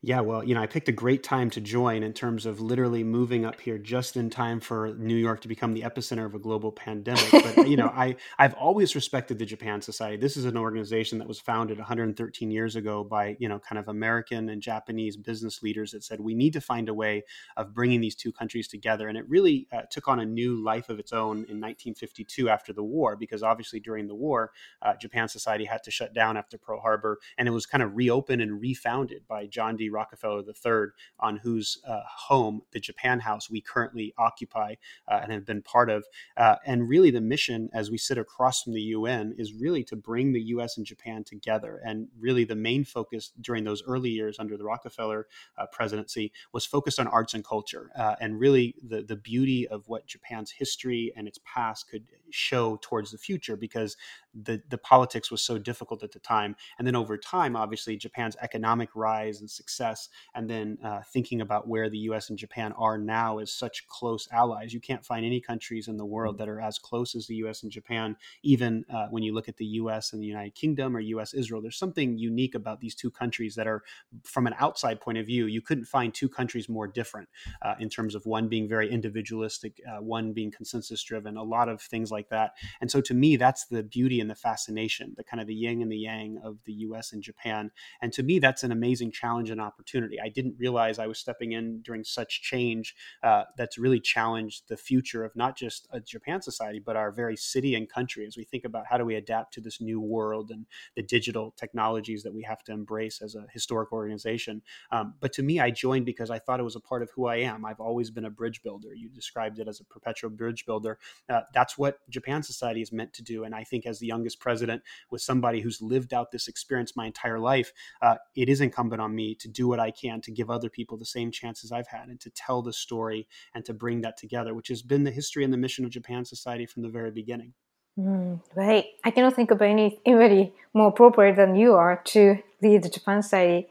[0.00, 3.02] Yeah, well, you know, I picked a great time to join in terms of literally
[3.02, 6.38] moving up here just in time for New York to become the epicenter of a
[6.38, 7.28] global pandemic.
[7.32, 10.16] But you know, I I've always respected the Japan Society.
[10.16, 13.88] This is an organization that was founded 113 years ago by you know kind of
[13.88, 17.24] American and Japanese business leaders that said we need to find a way
[17.56, 20.90] of bringing these two countries together, and it really uh, took on a new life
[20.90, 25.26] of its own in 1952 after the war, because obviously during the war, uh, Japan
[25.28, 28.60] Society had to shut down after Pearl Harbor, and it was kind of reopened and
[28.60, 29.87] refounded by John D.
[29.90, 30.88] Rockefeller III,
[31.20, 34.74] on whose uh, home, the Japan House, we currently occupy
[35.06, 36.04] uh, and have been part of.
[36.36, 39.96] Uh, and really, the mission as we sit across from the UN is really to
[39.96, 41.80] bring the US and Japan together.
[41.84, 46.66] And really, the main focus during those early years under the Rockefeller uh, presidency was
[46.66, 47.90] focused on arts and culture.
[47.96, 52.78] Uh, and really, the, the beauty of what Japan's history and its past could show
[52.82, 53.96] towards the future because
[54.34, 56.54] the, the politics was so difficult at the time.
[56.78, 61.68] And then over time, obviously, Japan's economic rise and success, and then uh, thinking about
[61.68, 64.72] where the US and Japan are now as such close allies.
[64.72, 66.38] You can't find any countries in the world mm.
[66.38, 69.56] that are as close as the US and Japan, even uh, when you look at
[69.56, 71.62] the US and the United Kingdom or US Israel.
[71.62, 73.82] There's something unique about these two countries that are,
[74.24, 77.28] from an outside point of view, you couldn't find two countries more different
[77.62, 81.68] uh, in terms of one being very individualistic, uh, one being consensus driven, a lot
[81.68, 82.52] of things like that.
[82.80, 85.82] And so to me, that's the beauty and the fascination, the kind of the yin
[85.82, 87.70] and the yang of the US and Japan.
[88.02, 90.20] And to me, that's an amazing challenge and opportunity.
[90.20, 94.76] I didn't realize I was stepping in during such change uh, that's really challenged the
[94.76, 98.44] future of not just a Japan society, but our very city and country as we
[98.44, 102.34] think about how do we adapt to this new world and the digital technologies that
[102.34, 104.62] we have to embrace as a historic organization.
[104.90, 107.26] Um, but to me, I joined because I thought it was a part of who
[107.26, 107.64] I am.
[107.64, 108.94] I've always been a bridge builder.
[108.94, 110.98] You described it as a perpetual bridge builder.
[111.28, 113.44] Uh, that's what Japan Society is meant to do.
[113.44, 117.06] And I think as the youngest president, with somebody who's lived out this experience my
[117.06, 120.50] entire life, uh, it is incumbent on me to do what I can to give
[120.50, 124.00] other people the same chances I've had and to tell the story and to bring
[124.02, 126.88] that together, which has been the history and the mission of Japan Society from the
[126.88, 127.54] very beginning.
[127.98, 128.84] Mm, right.
[129.04, 133.22] I cannot think of any anybody more appropriate than you are to lead the Japan
[133.22, 133.68] Society.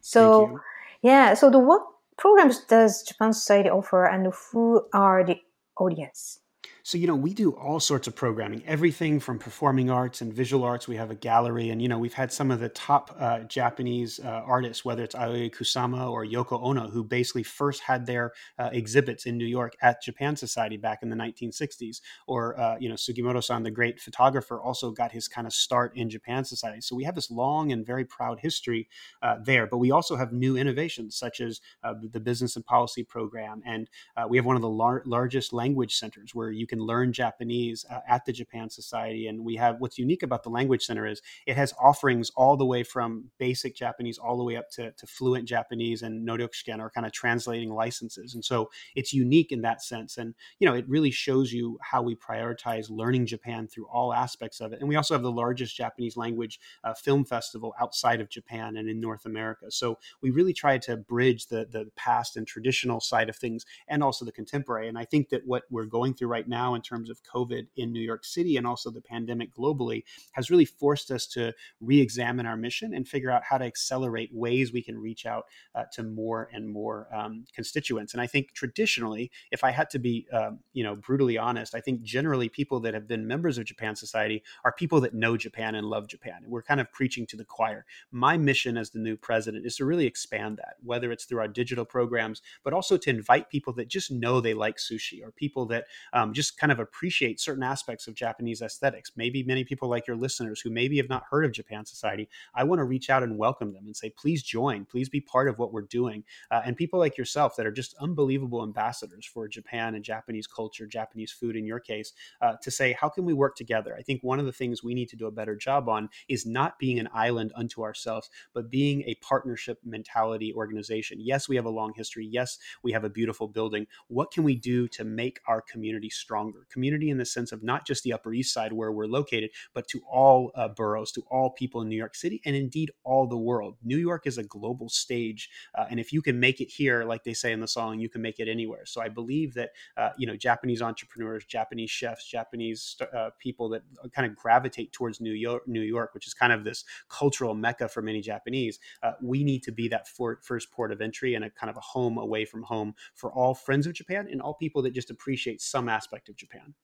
[0.00, 0.60] So,
[1.02, 1.34] yeah.
[1.34, 1.82] So, the what
[2.16, 5.40] programs does Japan Society offer, and who are the
[5.76, 6.40] audience?
[6.86, 10.64] So, you know, we do all sorts of programming, everything from performing arts and visual
[10.64, 10.86] arts.
[10.86, 14.20] We have a gallery, and, you know, we've had some of the top uh, Japanese
[14.20, 18.68] uh, artists, whether it's Yayoi Kusama or Yoko Ono, who basically first had their uh,
[18.70, 22.02] exhibits in New York at Japan Society back in the 1960s.
[22.26, 25.96] Or, uh, you know, Sugimoto san, the great photographer, also got his kind of start
[25.96, 26.82] in Japan Society.
[26.82, 28.90] So we have this long and very proud history
[29.22, 29.66] uh, there.
[29.66, 33.62] But we also have new innovations, such as uh, the Business and Policy Program.
[33.64, 33.88] And
[34.28, 37.86] we have one of the lar- largest language centers where you can can learn Japanese
[37.88, 39.28] uh, at the Japan Society.
[39.28, 42.66] And we have what's unique about the Language Center is it has offerings all the
[42.66, 46.90] way from basic Japanese all the way up to, to fluent Japanese and Noryokushiken or
[46.90, 48.34] kind of translating licenses.
[48.34, 50.18] And so it's unique in that sense.
[50.18, 54.60] And, you know, it really shows you how we prioritize learning Japan through all aspects
[54.60, 54.80] of it.
[54.80, 58.88] And we also have the largest Japanese language uh, film festival outside of Japan and
[58.88, 59.70] in North America.
[59.70, 64.02] So we really try to bridge the, the past and traditional side of things and
[64.02, 64.88] also the contemporary.
[64.88, 67.66] And I think that what we're going through right now now in terms of COVID
[67.76, 72.00] in New York City and also the pandemic globally has really forced us to re
[72.00, 75.84] examine our mission and figure out how to accelerate ways we can reach out uh,
[75.92, 78.14] to more and more um, constituents.
[78.14, 81.80] And I think traditionally, if I had to be, um, you know, brutally honest, I
[81.80, 85.74] think generally people that have been members of Japan Society are people that know Japan
[85.74, 86.44] and love Japan.
[86.46, 87.84] We're kind of preaching to the choir.
[88.10, 91.48] My mission as the new president is to really expand that, whether it's through our
[91.48, 95.66] digital programs, but also to invite people that just know they like sushi or people
[95.66, 99.12] that um, just kind of appreciate certain aspects of Japanese aesthetics.
[99.16, 102.64] Maybe many people like your listeners who maybe have not heard of Japan Society, I
[102.64, 105.58] want to reach out and welcome them and say, please join, please be part of
[105.58, 106.24] what we're doing.
[106.50, 110.86] Uh, and people like yourself that are just unbelievable ambassadors for Japan and Japanese culture,
[110.86, 113.96] Japanese food in your case, uh, to say, how can we work together?
[113.98, 116.46] I think one of the things we need to do a better job on is
[116.46, 121.18] not being an island unto ourselves, but being a partnership mentality organization.
[121.20, 122.26] Yes, we have a long history.
[122.26, 123.86] Yes, we have a beautiful building.
[124.08, 126.43] What can we do to make our community strong?
[126.44, 126.66] Stronger.
[126.70, 129.88] Community in the sense of not just the Upper East Side where we're located, but
[129.88, 133.36] to all uh, boroughs, to all people in New York City, and indeed all the
[133.36, 133.76] world.
[133.82, 137.24] New York is a global stage, uh, and if you can make it here, like
[137.24, 138.84] they say in the song, you can make it anywhere.
[138.86, 143.82] So I believe that uh, you know Japanese entrepreneurs, Japanese chefs, Japanese uh, people that
[144.12, 147.88] kind of gravitate towards New York, New York, which is kind of this cultural mecca
[147.88, 148.78] for many Japanese.
[149.02, 151.76] Uh, we need to be that for, first port of entry and a kind of
[151.76, 155.10] a home away from home for all friends of Japan and all people that just
[155.10, 156.74] appreciate some aspect of of Japan.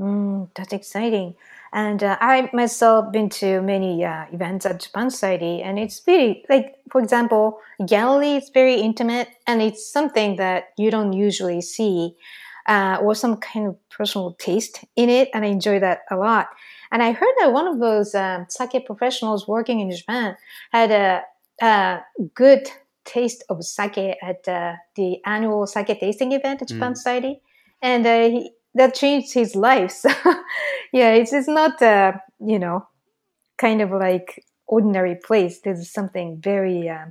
[0.00, 1.34] Mm, that's exciting.
[1.72, 6.44] And uh, I myself been to many uh, events at Japan Society, and it's really
[6.48, 12.16] like, for example, gallery is very intimate, and it's something that you don't usually see,
[12.66, 16.48] uh, or some kind of personal taste in it, and I enjoy that a lot.
[16.90, 20.36] And I heard that one of those um, sake professionals working in Japan
[20.72, 21.22] had a,
[21.62, 22.00] a
[22.34, 22.68] good
[23.04, 26.96] taste of sake at uh, the annual sake tasting event at Japan mm.
[26.96, 27.40] Society,
[27.80, 29.92] and uh, he that changed his life.
[30.04, 30.10] So,
[30.92, 32.86] yeah, it's it's not uh, you know
[33.58, 35.60] kind of like ordinary place.
[35.60, 37.06] There's something very uh,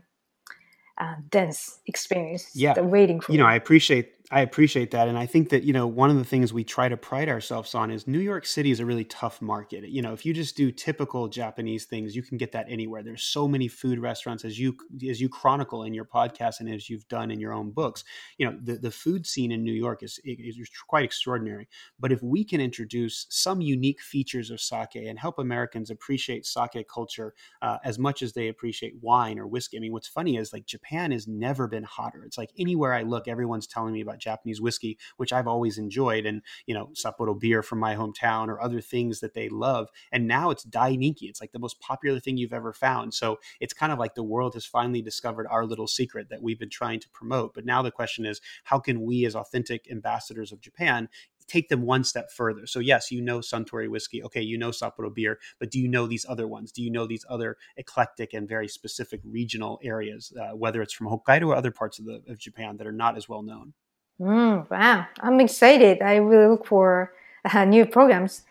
[0.97, 2.49] uh, dense experience.
[2.55, 3.45] Yeah, waiting for you know.
[3.45, 5.07] I appreciate I appreciate that.
[5.07, 7.75] And I think that, you know, one of the things we try to pride ourselves
[7.75, 9.87] on is New York City is a really tough market.
[9.87, 13.03] You know, if you just do typical Japanese things, you can get that anywhere.
[13.03, 14.75] There's so many food restaurants as you
[15.07, 18.03] as you chronicle in your podcast and as you've done in your own books.
[18.39, 21.67] You know, the, the food scene in New York is, is quite extraordinary.
[21.99, 26.87] But if we can introduce some unique features of sake and help Americans appreciate sake
[26.91, 29.77] culture uh, as much as they appreciate wine or whiskey.
[29.77, 32.23] I mean, what's funny is like Japan has never been hotter.
[32.25, 36.25] It's like anywhere I look, everyone's telling me about Japanese whiskey, which I've always enjoyed,
[36.25, 39.89] and you know Sapporo beer from my hometown or other things that they love.
[40.11, 41.23] And now it's Dainiki.
[41.23, 43.13] It's like the most popular thing you've ever found.
[43.13, 46.59] So it's kind of like the world has finally discovered our little secret that we've
[46.59, 47.53] been trying to promote.
[47.53, 51.09] But now the question is, how can we, as authentic ambassadors of Japan,
[51.47, 52.65] take them one step further.
[52.65, 54.23] So yes, you know Suntory whiskey.
[54.23, 56.71] Okay, you know Sapporo beer, but do you know these other ones?
[56.71, 61.07] Do you know these other eclectic and very specific regional areas, uh, whether it's from
[61.07, 63.73] Hokkaido or other parts of the of Japan that are not as well known?
[64.19, 66.01] Mm, wow, I'm excited.
[66.01, 67.13] I will look for
[67.45, 68.43] uh, new programs.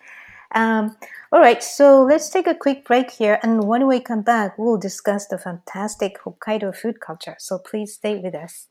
[0.55, 0.97] Um,
[1.33, 4.79] all right, so let's take a quick break here, and when we come back, we'll
[4.79, 7.37] discuss the fantastic Hokkaido food culture.
[7.39, 8.69] So please stay with us.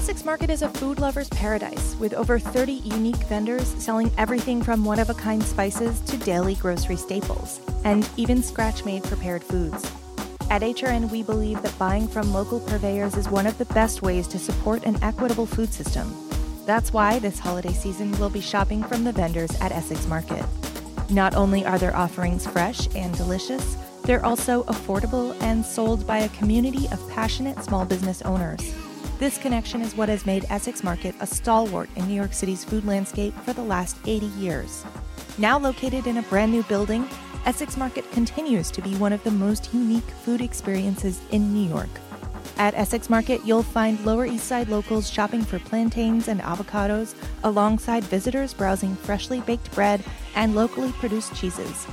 [0.00, 4.82] Essex Market is a food lover's paradise with over 30 unique vendors selling everything from
[4.82, 9.92] one of a kind spices to daily grocery staples, and even scratch made prepared foods.
[10.48, 14.26] At HRN, we believe that buying from local purveyors is one of the best ways
[14.28, 16.10] to support an equitable food system.
[16.64, 20.46] That's why this holiday season we'll be shopping from the vendors at Essex Market.
[21.10, 26.28] Not only are their offerings fresh and delicious, They're also affordable and sold by a
[26.30, 28.74] community of passionate small business owners.
[29.20, 32.86] This connection is what has made Essex Market a stalwart in New York City's food
[32.86, 34.82] landscape for the last 80 years.
[35.36, 37.06] Now located in a brand new building,
[37.44, 41.90] Essex Market continues to be one of the most unique food experiences in New York.
[42.56, 48.04] At Essex Market, you'll find Lower East Side locals shopping for plantains and avocados, alongside
[48.04, 50.02] visitors browsing freshly baked bread
[50.34, 51.86] and locally produced cheeses.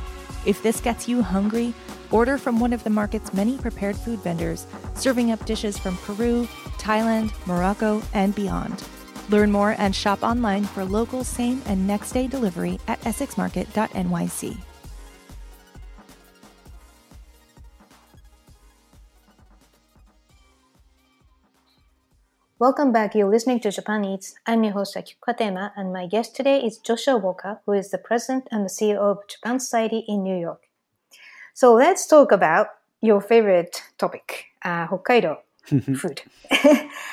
[0.47, 1.73] If this gets you hungry,
[2.09, 6.47] order from one of the market's many prepared food vendors, serving up dishes from Peru,
[6.79, 8.81] Thailand, Morocco, and beyond.
[9.27, 14.66] Learn more and shop online for local same and next day delivery at essexmarket.nyc.
[22.59, 23.13] Welcome back.
[23.13, 24.33] You're listening to Japan Eats.
[24.47, 27.99] I'm your host Akiko Katayama, and my guest today is Joshua Walker, who is the
[27.99, 30.63] president and the CEO of Japan Society in New York.
[31.53, 36.23] So let's talk about your favorite topic, uh, Hokkaido food.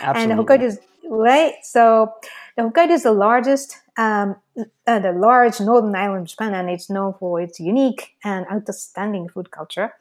[0.01, 0.81] and Hokkaido is
[1.11, 1.53] right.
[1.63, 2.15] So
[2.57, 4.37] the Hokkaido is the largest, um,
[4.87, 9.29] uh, the large northern island of Japan, and it's known for its unique and outstanding
[9.29, 9.93] food culture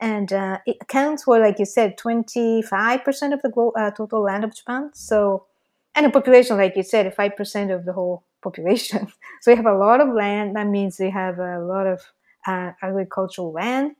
[0.00, 4.54] and uh, it accounts for, like you said, 25% of the uh, total land of
[4.54, 4.90] Japan.
[4.94, 5.46] So,
[5.94, 9.08] and the population, like you said, 5% of the whole population.
[9.42, 10.56] so we have a lot of land.
[10.56, 12.02] That means we have a lot of
[12.46, 13.96] uh, agricultural land.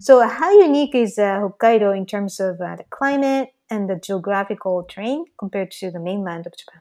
[0.00, 4.84] So, how unique is uh, Hokkaido in terms of uh, the climate and the geographical
[4.84, 6.80] terrain compared to the mainland of Japan?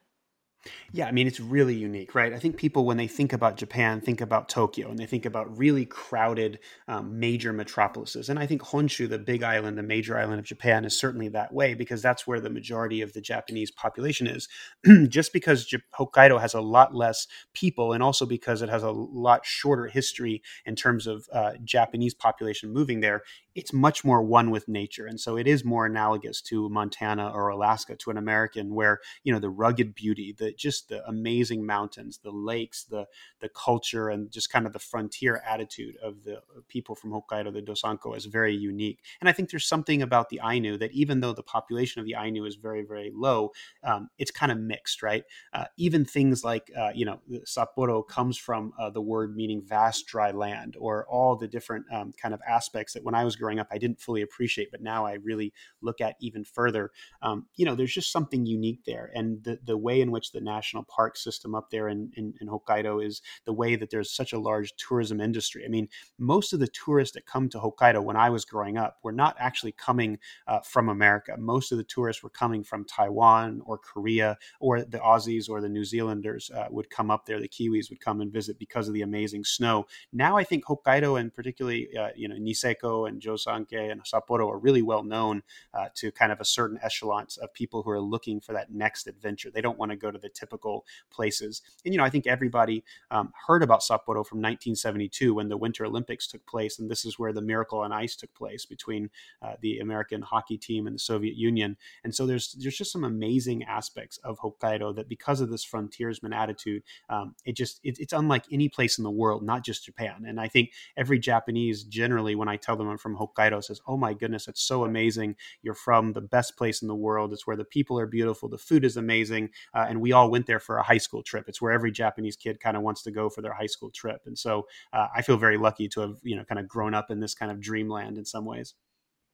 [0.93, 2.33] Yeah, I mean, it's really unique, right?
[2.33, 5.57] I think people, when they think about Japan, think about Tokyo and they think about
[5.57, 8.29] really crowded um, major metropolises.
[8.29, 11.51] And I think Honshu, the big island, the major island of Japan, is certainly that
[11.53, 14.47] way because that's where the majority of the Japanese population is.
[15.09, 18.91] Just because J- Hokkaido has a lot less people and also because it has a
[18.91, 23.23] lot shorter history in terms of uh, Japanese population moving there,
[23.55, 25.05] it's much more one with nature.
[25.05, 29.33] And so it is more analogous to Montana or Alaska, to an American, where, you
[29.33, 33.07] know, the rugged beauty, the just the amazing mountains, the lakes, the
[33.39, 37.61] the culture, and just kind of the frontier attitude of the people from Hokkaido, the
[37.61, 38.99] Dosanko, is very unique.
[39.19, 42.15] And I think there's something about the Ainu that even though the population of the
[42.15, 43.51] Ainu is very, very low,
[43.83, 45.23] um, it's kind of mixed, right?
[45.53, 50.07] Uh, even things like, uh, you know, Sapporo comes from uh, the word meaning vast
[50.07, 53.59] dry land, or all the different um, kind of aspects that when I was growing
[53.59, 56.91] up, I didn't fully appreciate, but now I really look at even further.
[57.21, 59.11] Um, you know, there's just something unique there.
[59.13, 62.47] And the, the way in which the national park system up there in, in, in
[62.47, 65.63] Hokkaido is the way that there's such a large tourism industry.
[65.65, 65.87] I mean,
[66.17, 69.35] most of the tourists that come to Hokkaido when I was growing up were not
[69.39, 71.35] actually coming uh, from America.
[71.37, 75.69] Most of the tourists were coming from Taiwan or Korea, or the Aussies or the
[75.69, 77.39] New Zealanders uh, would come up there.
[77.39, 79.85] The Kiwis would come and visit because of the amazing snow.
[80.11, 84.59] Now I think Hokkaido and particularly uh, you know Niseko and Jozankei and Sapporo are
[84.59, 88.39] really well known uh, to kind of a certain echelon of people who are looking
[88.39, 89.51] for that next adventure.
[89.51, 91.61] They don't want to go to the typical places.
[91.85, 95.85] And you know, I think everybody um, heard about Sapporo from 1972 when the Winter
[95.85, 99.09] Olympics took place, and this is where the Miracle on Ice took place between
[99.41, 101.77] uh, the American hockey team and the Soviet Union.
[102.03, 106.33] And so there's there's just some amazing aspects of Hokkaido that because of this frontiersman
[106.33, 110.25] attitude, um, it just it, it's unlike any place in the world, not just Japan.
[110.27, 113.97] And I think every Japanese generally, when I tell them I'm from Hokkaido, says, "Oh
[113.97, 115.35] my goodness, it's so amazing!
[115.61, 117.33] You're from the best place in the world.
[117.33, 120.45] It's where the people are beautiful, the food is amazing, uh, and we all went
[120.45, 121.45] there for a high school trip.
[121.47, 124.21] It's where every Japanese kid kind of wants to go for their high school trip.
[124.25, 127.11] And so uh, I feel very lucky to have you know kind of grown up
[127.11, 128.75] in this kind of dreamland in some ways.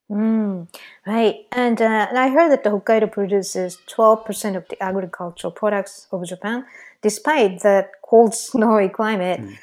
[0.10, 0.70] Mm,
[1.06, 1.46] right.
[1.52, 6.26] And, uh, and I heard that the Hokkaido produces 12% of the agricultural products of
[6.26, 6.66] Japan,
[7.02, 9.42] despite the cold, snowy climate.
[9.42, 9.58] Mm.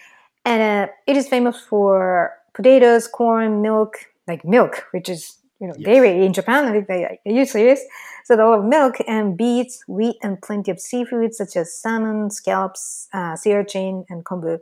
[0.45, 3.97] And uh, it is famous for potatoes, corn, milk,
[4.29, 5.85] like milk, which is you know, yes.
[5.85, 6.65] dairy in Japan.
[6.67, 7.81] I think they, they usually is.
[8.25, 12.31] So a lot of milk and beets, wheat, and plenty of seafood such as salmon,
[12.31, 14.59] scallops, uh, sea urchin, and kombu.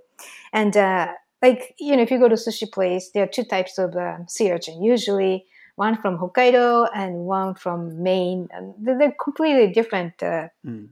[0.52, 3.78] And uh, like you know, if you go to sushi place, there are two types
[3.78, 4.82] of uh, sea urchin.
[4.82, 10.88] Usually, one from Hokkaido and one from Maine, and they're completely different mm.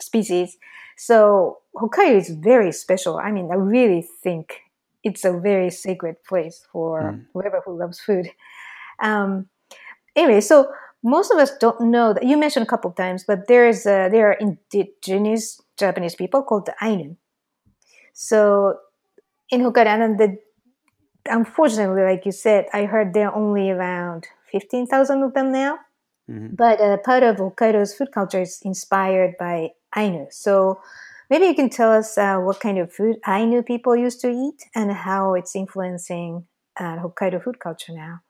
[0.00, 0.56] species.
[0.96, 3.18] So Hokkaido is very special.
[3.18, 4.60] I mean, I really think
[5.04, 7.24] it's a very sacred place for mm.
[7.32, 8.30] whoever who loves food.
[9.00, 9.48] Um,
[10.16, 10.72] anyway, so
[11.02, 13.86] most of us don't know that you mentioned a couple of times, but there is
[13.86, 17.16] a, there are indigenous Japanese people called the Ainu.
[18.14, 18.78] So
[19.50, 20.38] in Hokkaido, the
[21.30, 25.78] unfortunately, like you said, I heard there are only around fifteen thousand of them now.
[26.28, 26.56] Mm-hmm.
[26.56, 30.26] But uh, part of Hokkaido's food culture is inspired by Ainu.
[30.30, 30.80] So
[31.30, 34.64] maybe you can tell us uh, what kind of food Ainu people used to eat
[34.74, 36.46] and how it's influencing
[36.78, 38.20] uh, Hokkaido food culture now.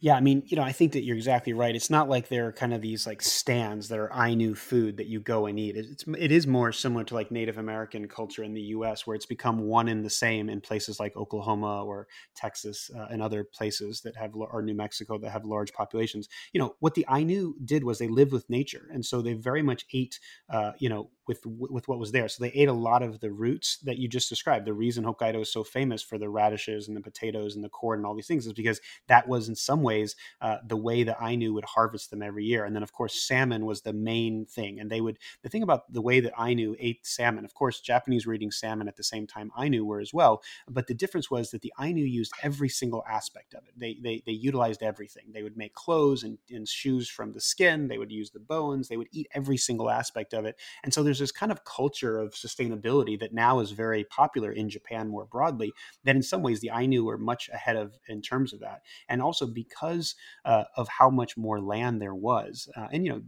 [0.00, 1.74] Yeah, I mean, you know, I think that you're exactly right.
[1.74, 5.06] It's not like there are kind of these like stands that are Ainu food that
[5.06, 5.76] you go and eat.
[5.76, 9.26] It's it is more similar to like Native American culture in the U.S., where it's
[9.26, 12.06] become one and the same in places like Oklahoma or
[12.36, 16.28] Texas uh, and other places that have or New Mexico that have large populations.
[16.52, 19.62] You know, what the Ainu did was they lived with nature, and so they very
[19.62, 20.18] much ate,
[20.48, 22.28] uh, you know, with with what was there.
[22.28, 24.64] So they ate a lot of the roots that you just described.
[24.66, 27.98] The reason Hokkaido is so famous for the radishes and the potatoes and the corn
[27.98, 31.18] and all these things is because that was in some ways uh, the way that
[31.22, 32.64] Ainu would harvest them every year.
[32.64, 34.80] And then of course salmon was the main thing.
[34.80, 37.44] And they would the thing about the way that Ainu ate salmon.
[37.44, 40.34] Of course, Japanese were eating salmon at the same time Ainu were as well.
[40.68, 43.74] But the difference was that the Ainu used every single aspect of it.
[43.76, 45.26] They they, they utilized everything.
[45.32, 47.88] They would make clothes and, and shoes from the skin.
[47.88, 48.88] They would use the bones.
[48.88, 50.56] They would eat every single aspect of it.
[50.82, 54.52] And so there's there's this kind of culture of sustainability that now is very popular
[54.52, 55.72] in Japan more broadly.
[56.04, 59.20] That in some ways the Ainu were much ahead of in terms of that, and
[59.20, 63.22] also because uh, of how much more land there was, uh, and you know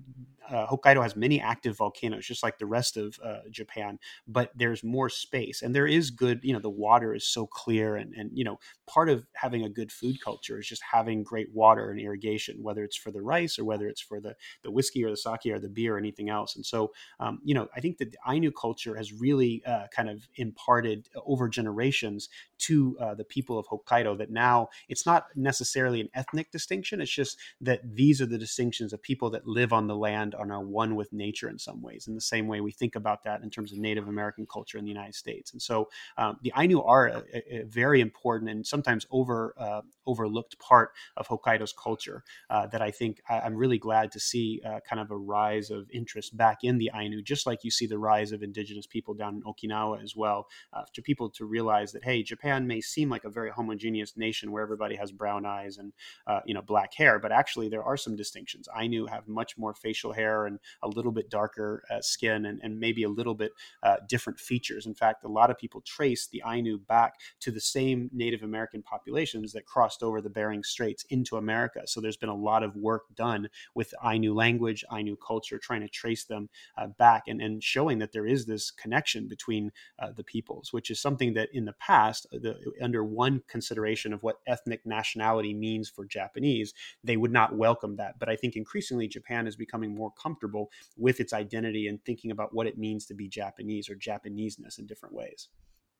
[0.50, 4.82] uh, Hokkaido has many active volcanoes, just like the rest of uh, Japan, but there's
[4.82, 7.96] more space and there is good, you know, the water is so clear.
[7.96, 11.52] And, and, you know, part of having a good food culture is just having great
[11.54, 15.04] water and irrigation, whether it's for the rice or whether it's for the, the whiskey
[15.04, 16.56] or the sake or the beer or anything else.
[16.56, 20.10] And so, um, you know, I think that the Ainu culture has really uh, kind
[20.10, 22.28] of imparted over generations
[22.58, 27.00] to uh, the people of Hokkaido that now it's not necessarily an ethnic distinction.
[27.00, 30.52] It's just that these are the distinctions of people that live on the land and
[30.52, 33.42] are one with nature in some ways, in the same way we think about that
[33.42, 35.52] in terms of Native American culture in the United States.
[35.52, 40.58] And so um, the Ainu are a, a, very important and sometimes over uh, overlooked
[40.58, 44.80] part of Hokkaido's culture uh, that I think I, am really glad to see uh,
[44.88, 47.98] kind of a rise of interest back in the Ainu, just like you see the
[47.98, 52.04] rise of indigenous people down in Okinawa as well, uh, to people to realize that,
[52.04, 55.92] hey, Japan may seem like a very homogeneous nation where everybody has brown eyes and,
[56.26, 58.68] uh, you know, black hair, but actually there are some distinctions.
[58.78, 62.78] Ainu have much more facial hair and a little bit darker uh, skin and, and
[62.78, 64.86] maybe a little bit uh, different features.
[64.86, 68.82] In fact, a lot of people trace the Ainu back to the same Native American
[68.82, 71.82] populations that crossed over the Bering Straits into America.
[71.86, 75.88] So there's been a lot of work done with Ainu language, Ainu culture, trying to
[75.88, 80.24] trace them uh, back and, and showing that there is this connection between uh, the
[80.24, 84.40] peoples, which is something that in the past, uh, the, under one consideration of what
[84.46, 86.72] ethnic nationality means for Japanese,
[87.04, 88.18] they would not welcome that.
[88.18, 92.54] But I think increasingly Japan is becoming more comfortable with its identity and thinking about
[92.54, 95.48] what it means to be Japanese or Japaneseness in different ways.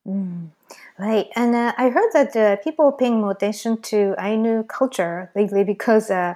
[0.07, 0.51] Mm,
[0.99, 5.31] right, and uh, I heard that uh, people are paying more attention to Ainu culture
[5.37, 6.35] lately because uh,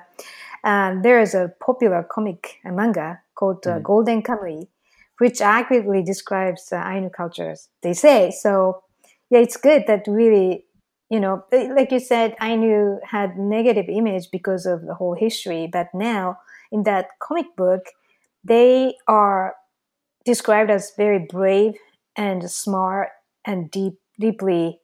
[0.64, 3.82] uh there is a popular comic manga called mm.
[3.82, 4.68] Golden Kamuy,
[5.18, 7.68] which accurately describes uh, Ainu cultures.
[7.82, 8.82] They say so.
[9.30, 10.66] Yeah, it's good that really,
[11.14, 15.68] you know, eh, like you said, Ainu had negative image because of the whole history,
[15.72, 16.38] but now
[16.72, 17.82] in that comic book,
[18.42, 19.54] they are
[20.24, 21.74] described as very brave
[22.16, 23.10] and smart
[23.44, 24.80] and deep, deeply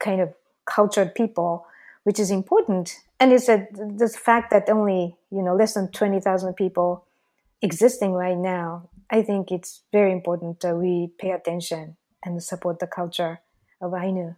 [0.00, 0.32] kind of
[0.64, 1.66] cultured people,
[2.04, 2.96] which is important.
[3.20, 7.04] And it's a, the fact that only you know less than twenty thousand people
[7.60, 8.88] existing right now.
[9.10, 13.40] I think it's very important that we pay attention and support the culture
[13.82, 14.34] of Ainu.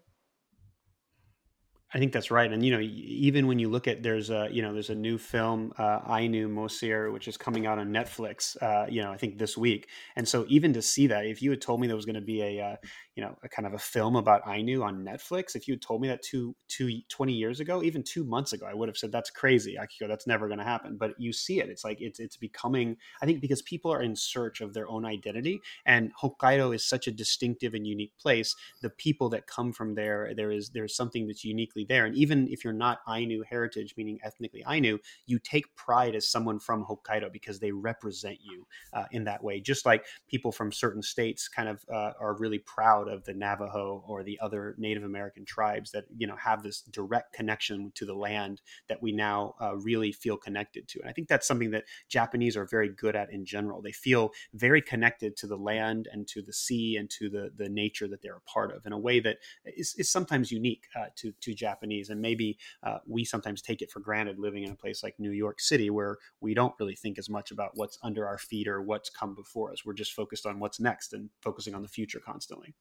[1.93, 4.63] I think that's right, and you know, even when you look at there's a you
[4.63, 8.57] know there's a new film uh, Ainu Mosir which is coming out on Netflix.
[8.63, 11.51] Uh, you know, I think this week, and so even to see that, if you
[11.51, 12.77] had told me there was going to be a uh,
[13.17, 16.01] you know a kind of a film about Ainu on Netflix, if you had told
[16.01, 19.11] me that two, two 20 years ago, even two months ago, I would have said
[19.11, 19.77] that's crazy.
[19.77, 20.97] I go, that's never going to happen.
[20.97, 22.99] But you see it, it's like it's it's becoming.
[23.21, 27.09] I think because people are in search of their own identity, and Hokkaido is such
[27.09, 28.55] a distinctive and unique place.
[28.81, 32.07] The people that come from there, there is there's something that's uniquely there.
[32.07, 36.59] And even if you're not Ainu heritage, meaning ethnically Ainu, you take pride as someone
[36.59, 39.61] from Hokkaido because they represent you uh, in that way.
[39.61, 44.05] Just like people from certain states kind of uh, are really proud of the Navajo
[44.07, 48.15] or the other Native American tribes that you know have this direct connection to the
[48.15, 51.01] land that we now uh, really feel connected to.
[51.01, 53.83] And I think that's something that Japanese are very good at in general.
[53.83, 57.69] They feel very connected to the land and to the sea and to the the
[57.69, 61.07] nature that they're a part of in a way that is, is sometimes unique uh,
[61.17, 62.11] to to Japanese Japanese.
[62.11, 65.33] And maybe uh, we sometimes take it for granted living in a place like New
[65.33, 68.83] York City where we don't really think as much about what's under our feet or
[68.83, 69.85] what's come before us.
[69.85, 72.75] We're just focused on what's next and focusing on the future constantly.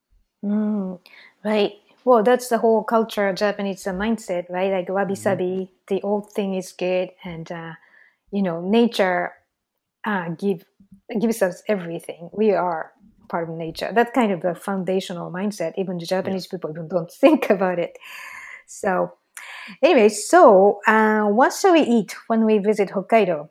[0.44, 1.00] Mm,
[1.44, 1.74] right.
[2.06, 4.72] Well, that's the whole culture, Japanese mindset, right?
[4.72, 5.96] Like wabi sabi, mm-hmm.
[5.96, 7.74] the old thing is good, and uh,
[8.32, 9.34] you know, nature
[10.06, 10.64] uh, give
[11.20, 12.30] gives us everything.
[12.32, 12.94] We are
[13.28, 13.92] part of nature.
[13.94, 15.74] That kind of a foundational mindset.
[15.78, 17.98] Even the Japanese people even don't think about it.
[18.70, 19.14] So,
[19.82, 23.50] Anyway, so uh, what should we eat when we visit Hokkaido?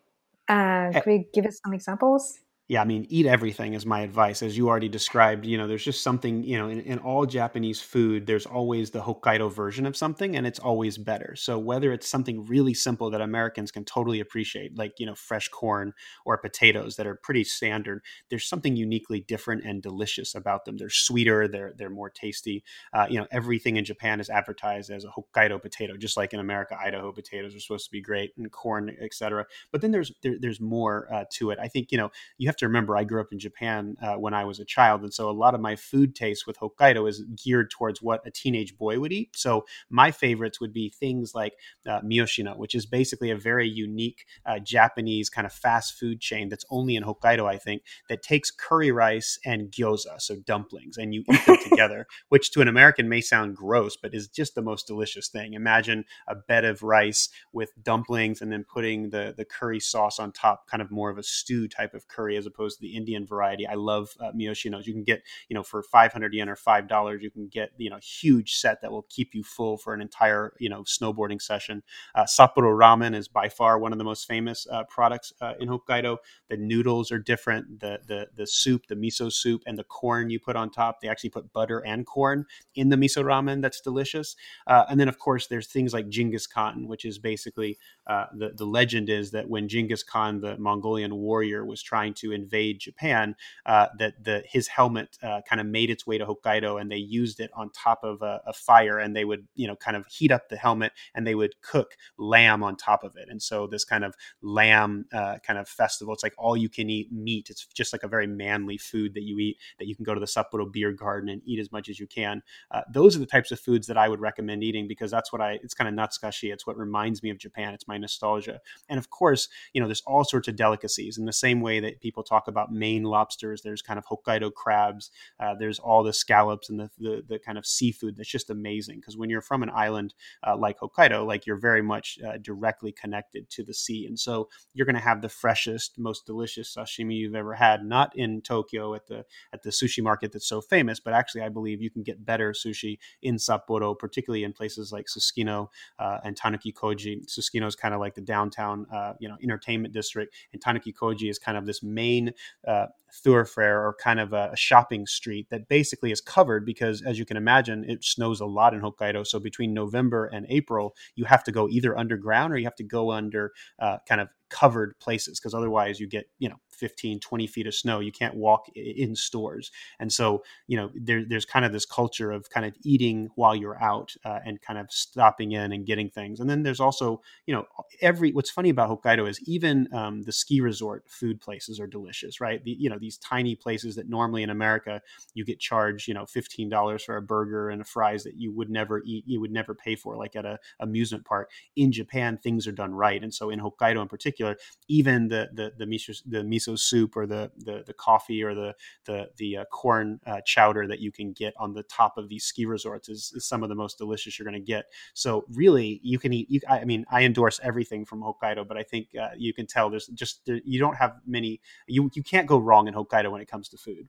[0.49, 2.39] Uh, could you give us some examples?
[2.69, 4.43] Yeah, I mean, eat everything is my advice.
[4.43, 7.81] As you already described, you know, there's just something, you know, in, in, all Japanese
[7.81, 11.35] food, there's always the Hokkaido version of something and it's always better.
[11.35, 15.49] So whether it's something really simple that Americans can totally appreciate, like, you know, fresh
[15.49, 15.95] corn
[16.27, 20.77] or potatoes that are pretty standard, there's something uniquely different and delicious about them.
[20.77, 22.65] They're sweeter, they're, they're more tasty.
[22.93, 26.41] Uh, you know, everything in Japan is advertised as a Hokkaido potato, just like in
[26.41, 29.47] America, Idaho potatoes are supposed to be great and corn, etc.
[29.73, 31.59] But then there's, there, there's more uh, to it.
[31.59, 34.35] I think, you know, you have to remember I grew up in Japan uh, when
[34.35, 37.23] I was a child, and so a lot of my food taste with Hokkaido is
[37.43, 39.37] geared towards what a teenage boy would eat.
[39.37, 41.55] So my favorites would be things like
[41.87, 46.49] uh, Miyoshino, which is basically a very unique uh, Japanese kind of fast food chain
[46.49, 51.15] that's only in Hokkaido, I think, that takes curry rice and gyoza, so dumplings, and
[51.15, 54.63] you eat them together, which to an American may sound gross, but is just the
[54.63, 55.55] most delicious thing.
[55.55, 60.33] Imagine a bed of rice with dumplings and then putting the the curry sauce on
[60.33, 63.27] top, kind of more of a stew type of curry as opposed to the Indian
[63.27, 63.67] variety.
[63.67, 64.87] I love uh, Miyoshinos.
[64.87, 67.97] You can get, you know, for 500 yen or $5, you can get, you know,
[67.97, 71.83] a huge set that will keep you full for an entire, you know, snowboarding session.
[72.15, 75.69] Uh, Sapporo ramen is by far one of the most famous uh, products uh, in
[75.69, 76.19] Hokkaido.
[76.49, 77.81] The noodles are different.
[77.81, 81.09] The, the, the soup, the miso soup and the corn you put on top, they
[81.09, 83.63] actually put butter and corn in the miso ramen.
[83.63, 84.37] That's delicious.
[84.67, 88.51] Uh, and then of course there's things like Genghis Khan, which is basically uh, the,
[88.51, 93.35] the legend is that when Genghis Khan, the Mongolian warrior was trying to invade Japan,
[93.67, 96.97] uh, that the his helmet uh, kind of made its way to Hokkaido, and they
[96.97, 100.07] used it on top of a, a, fire, and they would you know kind of
[100.07, 103.67] heat up the helmet, and they would cook lamb on top of it, and so
[103.67, 106.15] this kind of lamb uh, kind of festival.
[106.15, 107.49] It's like all you can eat meat.
[107.51, 110.21] It's just like a very manly food that you eat that you can go to
[110.21, 112.43] the Sapporo Beer Garden and eat as much as you can.
[112.71, 115.41] Uh, those are the types of foods that I would recommend eating because that's what
[115.41, 115.59] I.
[115.63, 116.53] It's kind of natsukashi.
[116.53, 117.75] It's what reminds me of Japan.
[117.75, 121.33] It's my nostalgia, and of course, you know, there's all sorts of delicacies in the
[121.33, 123.63] same way that people talk about Maine lobsters.
[123.63, 125.11] There's kind of Hokkaido crabs.
[125.41, 128.97] Uh, there's all the scallops and the, the, the kind of seafood that's just amazing.
[129.01, 130.15] Because when you're from an island
[130.47, 134.49] uh, like Hokkaido, like you're very much uh, directly connected to the sea, and so
[134.75, 137.85] you're going to have the freshest, most delicious sashimi you've ever had.
[137.85, 141.49] Not in Tokyo at the at the sushi market that's so famous, but actually I
[141.49, 145.69] believe you can get better sushi in Sapporo, particularly in places like Susukino
[145.99, 147.27] uh, and Tanuki Koji.
[147.27, 151.31] Susukino is kind of like the downtown, uh, you know, entertainment district, and Tanuki Koji
[151.31, 152.18] is kind of this main
[152.67, 157.25] uh, thoroughfare or kind of a, shopping street that basically is covered because, as you
[157.25, 159.27] can imagine, it snows a lot in Hokkaido.
[159.27, 162.85] So between November and April, you have to go either underground or you have to
[162.85, 167.47] go under uh, kind of covered places because otherwise you get you know 15 20
[167.47, 169.71] feet of snow you can't walk in stores.
[170.01, 173.55] And so you know there, there's kind of this culture of kind of eating while
[173.55, 176.41] you're out uh, and kind of stopping in and getting things.
[176.41, 177.67] And then there's also you know
[178.01, 182.41] every what's funny about hokkaido is even um, the ski resort food places are delicious
[182.41, 182.63] right?
[182.65, 185.01] The, you know these tiny places that normally in america
[185.35, 189.03] you get charged you know $15 for a burger and fries that you would never
[189.05, 191.51] eat you would never pay for like at a amusement park.
[191.77, 193.23] In japan things are done right.
[193.23, 194.57] And so in hokkaido in particular particular,
[194.89, 198.75] even the the the miso the miso soup or the the, the coffee or the
[199.05, 202.45] the the uh, corn uh, chowder that you can get on the top of these
[202.45, 204.87] ski resorts is, is some of the most delicious you're going to get.
[205.15, 206.51] So really, you can eat.
[206.51, 209.91] You, I mean, I endorse everything from Hokkaido, but I think uh, you can tell
[209.91, 211.61] there's just there, you don't have many.
[211.87, 214.09] You you can't go wrong in Hokkaido when it comes to food.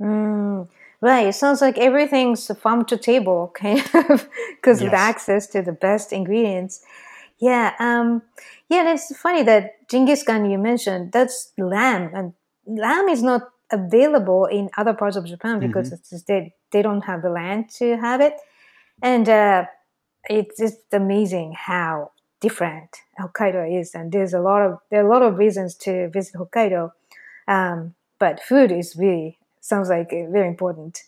[0.00, 0.68] Mm,
[1.00, 1.28] right.
[1.28, 4.86] It sounds like everything's farm to table, kind of, because yes.
[4.86, 6.84] of the access to the best ingredients.
[7.42, 8.22] Yeah, um,
[8.68, 12.34] yeah, it's funny that Genghis Khan you mentioned that's lamb, and
[12.66, 15.94] lamb is not available in other parts of Japan because mm-hmm.
[15.96, 18.34] it's just they they don't have the land to have it,
[19.02, 19.64] and uh,
[20.30, 25.12] it's just amazing how different Hokkaido is, and there's a lot of there are a
[25.12, 26.92] lot of reasons to visit Hokkaido,
[27.48, 31.02] um, but food is really sounds like very important.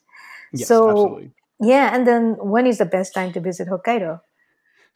[0.52, 1.30] Yes, so absolutely.
[1.60, 4.20] yeah, and then when is the best time to visit Hokkaido?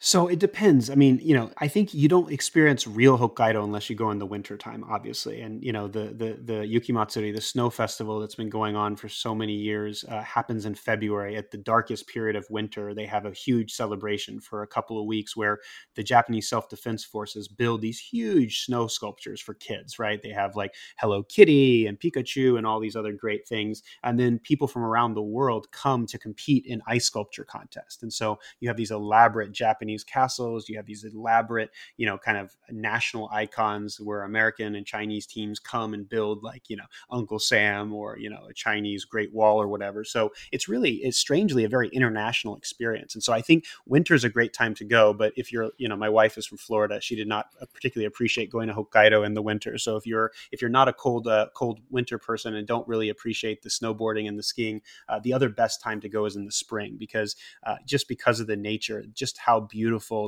[0.01, 0.89] So it depends.
[0.89, 4.19] I mean, you know, I think you don't experience real Hokkaido unless you go in
[4.19, 5.41] the winter time, obviously.
[5.41, 8.95] And you know, the the the Yuki Matsuri, the snow festival that's been going on
[8.95, 12.93] for so many years, uh, happens in February at the darkest period of winter.
[12.93, 15.59] They have a huge celebration for a couple of weeks where
[15.95, 19.99] the Japanese self defense forces build these huge snow sculptures for kids.
[19.99, 20.21] Right?
[20.21, 24.39] They have like Hello Kitty and Pikachu and all these other great things, and then
[24.39, 28.01] people from around the world come to compete in ice sculpture contest.
[28.03, 30.69] And so you have these elaborate Japanese Japanese castles.
[30.69, 35.59] You have these elaborate, you know, kind of national icons where American and Chinese teams
[35.59, 39.61] come and build, like you know, Uncle Sam or you know, a Chinese Great Wall
[39.61, 40.03] or whatever.
[40.03, 43.15] So it's really, it's strangely a very international experience.
[43.15, 45.13] And so I think winter is a great time to go.
[45.13, 48.51] But if you're, you know, my wife is from Florida, she did not particularly appreciate
[48.51, 49.77] going to Hokkaido in the winter.
[49.77, 53.09] So if you're if you're not a cold uh, cold winter person and don't really
[53.09, 56.45] appreciate the snowboarding and the skiing, uh, the other best time to go is in
[56.45, 59.78] the spring because uh, just because of the nature, just how beautiful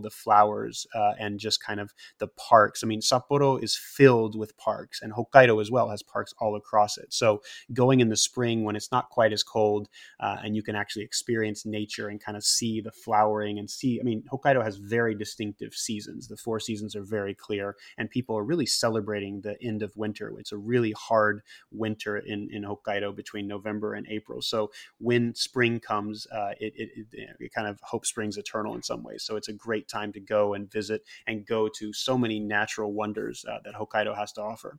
[0.02, 2.84] the flowers uh, and just kind of the parks.
[2.84, 6.98] I mean, Sapporo is filled with parks, and Hokkaido as well has parks all across
[6.98, 7.14] it.
[7.14, 7.42] So
[7.74, 9.90] going in the spring when it's not quite as cold
[10.20, 14.00] uh, and you can actually experience nature and kind of see the flowering and see.
[14.00, 16.28] I mean, Hokkaido has very distinctive seasons.
[16.28, 20.34] The four seasons are very clear, and people are really celebrating the end of winter.
[20.40, 21.42] It's a really hard
[21.72, 24.42] winter in, in Hokkaido between November and April.
[24.42, 28.84] So when spring comes, uh, it, it, it, it, kind of hope springs eternal in
[28.84, 29.24] some ways.
[29.24, 32.94] So it's a great time to go and visit and go to so many natural
[32.94, 34.78] wonders uh, that Hokkaido has to offer.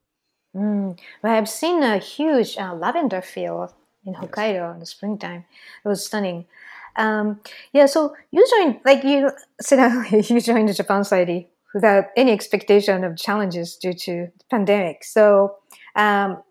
[0.55, 0.97] Mm.
[1.21, 3.75] Well, I've seen a huge uh, lavender field
[4.07, 4.75] in Hokkaido yes.
[4.75, 5.45] in the springtime.
[5.85, 6.47] It was stunning.
[6.95, 7.41] Um,
[7.73, 9.81] yeah, so you joined, like you said
[10.31, 15.03] you joined the Japan Society without any expectation of challenges due to the pandemic.
[15.03, 15.57] So,
[15.97, 16.43] um,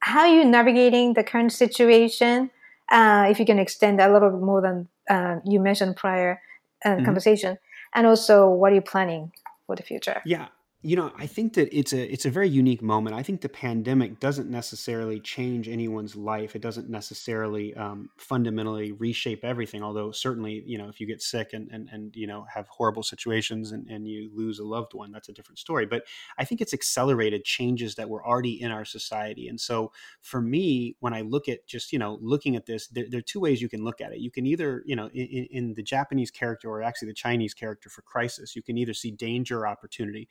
[0.00, 2.50] how are you navigating the current situation?
[2.90, 6.42] Uh, if you can extend a little bit more than uh, you mentioned prior
[6.84, 7.04] uh, mm-hmm.
[7.04, 7.58] conversation,
[7.94, 9.32] and also what are you planning
[9.66, 10.20] for the future?
[10.24, 10.48] Yeah,
[10.84, 13.16] you know, I think that it's a it's a very unique moment.
[13.16, 16.54] I think the pandemic doesn't necessarily change anyone's life.
[16.54, 19.82] It doesn't necessarily um, fundamentally reshape everything.
[19.82, 23.02] Although certainly, you know, if you get sick and and, and you know have horrible
[23.02, 25.86] situations and, and you lose a loved one, that's a different story.
[25.86, 26.04] But
[26.36, 29.48] I think it's accelerated changes that were already in our society.
[29.48, 33.06] And so for me, when I look at just you know looking at this, there,
[33.08, 34.18] there are two ways you can look at it.
[34.18, 37.88] You can either you know in, in the Japanese character or actually the Chinese character
[37.88, 40.28] for crisis, you can either see danger or opportunity.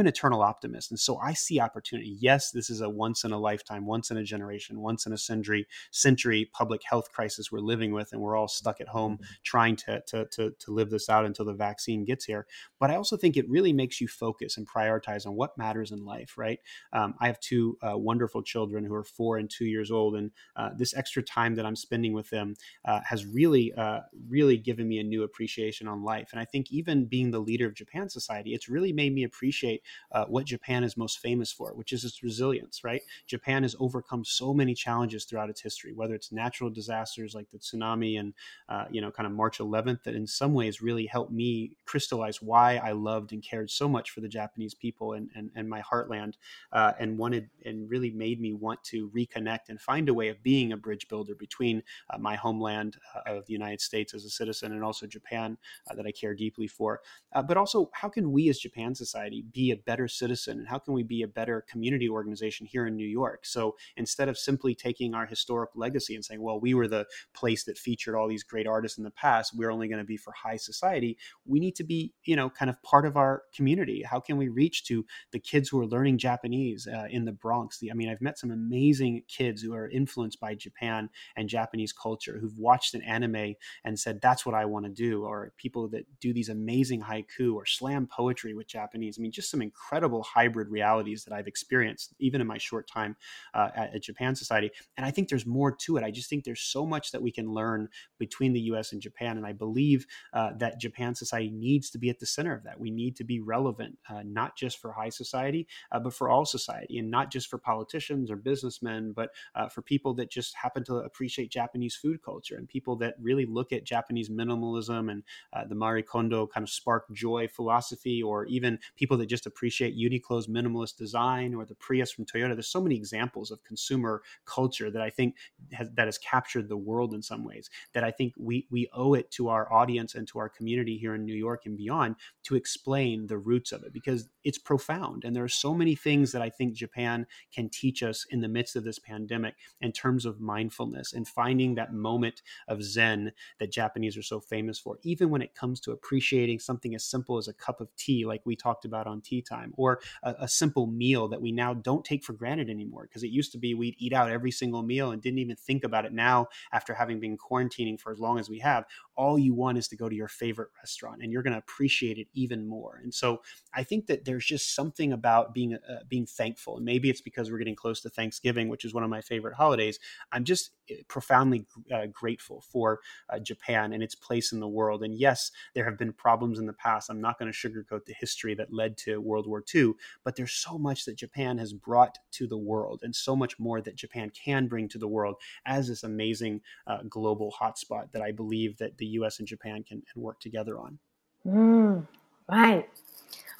[0.00, 0.90] An eternal optimist.
[0.90, 2.16] And so I see opportunity.
[2.18, 5.18] Yes, this is a once in a lifetime, once in a generation, once in a
[5.18, 9.24] century, century public health crisis we're living with, and we're all stuck at home mm-hmm.
[9.44, 12.46] trying to, to, to, to live this out until the vaccine gets here.
[12.80, 16.04] But I also think it really makes you focus and prioritize on what matters in
[16.04, 16.58] life, right?
[16.92, 20.30] Um, I have two uh, wonderful children who are four and two years old, and
[20.56, 24.88] uh, this extra time that I'm spending with them uh, has really, uh, really given
[24.88, 26.30] me a new appreciation on life.
[26.32, 29.82] And I think even being the leader of Japan Society, it's really made me appreciate
[30.12, 33.02] uh, what Japan is most famous for, which is its resilience, right?
[33.26, 37.58] Japan has overcome so many challenges throughout its history, whether it's natural disasters like the
[37.58, 38.34] tsunami and,
[38.68, 42.40] uh, you know, kind of March 11th, that in some ways really helped me crystallize
[42.42, 45.82] why I loved and cared so much for the Japanese people and, and, and my
[45.82, 46.34] heartland
[46.72, 50.42] uh, and wanted and really made me want to reconnect and find a way of
[50.42, 54.30] being a bridge builder between uh, my homeland uh, of the United States as a
[54.30, 55.56] citizen and also Japan
[55.90, 57.00] uh, that I care deeply for.
[57.46, 60.94] but also, how can we as Japan Society be a better citizen and how can
[60.94, 63.44] we be a better community organization here in New York?
[63.44, 67.64] So instead of simply taking our historic legacy and saying, well, we were the place
[67.64, 70.32] that featured all these great artists in the past, we're only going to be for
[70.32, 74.02] high society, we need to be, you know, kind of part of our community.
[74.02, 77.78] How can we reach to the kids who are learning Japanese uh, in the Bronx?
[77.78, 81.92] The, I mean, I've met some amazing kids who are influenced by Japan and Japanese
[81.92, 83.54] culture who've watched an anime
[83.84, 87.54] and said, that's what I want to do, or people that do these amazing haiku
[87.54, 89.16] or slam poetry with Japanese.
[89.18, 93.14] I mean, just some incredible hybrid realities that I've experienced, even in my short time
[93.54, 94.68] uh, at, at, Japan Society.
[94.96, 96.02] And I think there's more to it.
[96.02, 97.88] I just think there's so much that we can learn
[98.18, 99.36] between the US and Japan.
[99.36, 102.80] And I believe uh, that Japan Society needs to be at the center of that.
[102.80, 106.44] We need to be relevant, uh, not just for high society, uh, but for all
[106.44, 110.82] society, and not just for politicians or businessmen, but uh, for people that just happen
[110.84, 115.64] to appreciate Japanese food culture and people that really look at Japanese minimalism and uh,
[115.64, 120.46] the Marie Kondo kind of spark joy philosophy, or even people that just appreciate Uniqlo's
[120.46, 122.54] minimalist design or the Prius from Toyota.
[122.54, 125.36] There's so many examples of consumer culture that I think
[125.72, 127.70] has, that has captured the world in some ways.
[127.92, 131.14] That I think we we owe it to our audience and to our community here
[131.14, 135.34] in New York and beyond to explain the roots of it because it's profound and
[135.34, 138.76] there are so many things that I think Japan can teach us in the midst
[138.76, 144.16] of this pandemic in terms of mindfulness and finding that moment of zen that Japanese
[144.16, 144.98] are so famous for.
[145.02, 148.42] Even when it comes to appreciating something as simple as a cup of tea, like
[148.44, 152.04] we talked about on tea time, or a, a simple meal that we now don't
[152.04, 153.06] take for granted anymore.
[153.08, 155.84] Because it used to be we'd eat out every single meal and didn't even think
[155.84, 156.12] about it.
[156.12, 158.84] Now, after having been quarantining for as long as we have,
[159.16, 162.18] all you want is to go to your favorite restaurant and you're going to appreciate
[162.18, 163.00] it even more.
[163.02, 163.42] And so
[163.72, 166.76] I think that there's just something about being uh, being thankful.
[166.76, 169.54] And maybe it's because we're getting close to Thanksgiving, which is one of my favorite
[169.54, 169.98] holidays.
[170.32, 173.00] I'm just eh, profoundly uh, grateful for
[173.30, 175.02] uh, Japan and its place in the world.
[175.02, 177.10] And yes, there have been problems in the past.
[177.10, 179.92] I'm not going to sugarcoat the history that led to World War II,
[180.24, 183.80] but there's so much that Japan has brought to the world and so much more
[183.80, 185.36] that Japan can bring to the world
[185.66, 190.02] as this amazing uh, global hotspot that I believe that the US and Japan can,
[190.12, 190.98] can work together on.
[191.46, 192.06] Mm,
[192.48, 192.88] right.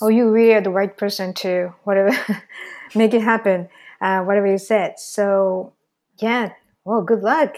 [0.00, 2.16] Oh, you really are the right person to whatever
[2.94, 3.68] make it happen,
[4.00, 4.98] uh, whatever you said.
[4.98, 5.72] So,
[6.18, 6.52] yeah.
[6.84, 7.56] Well, good luck.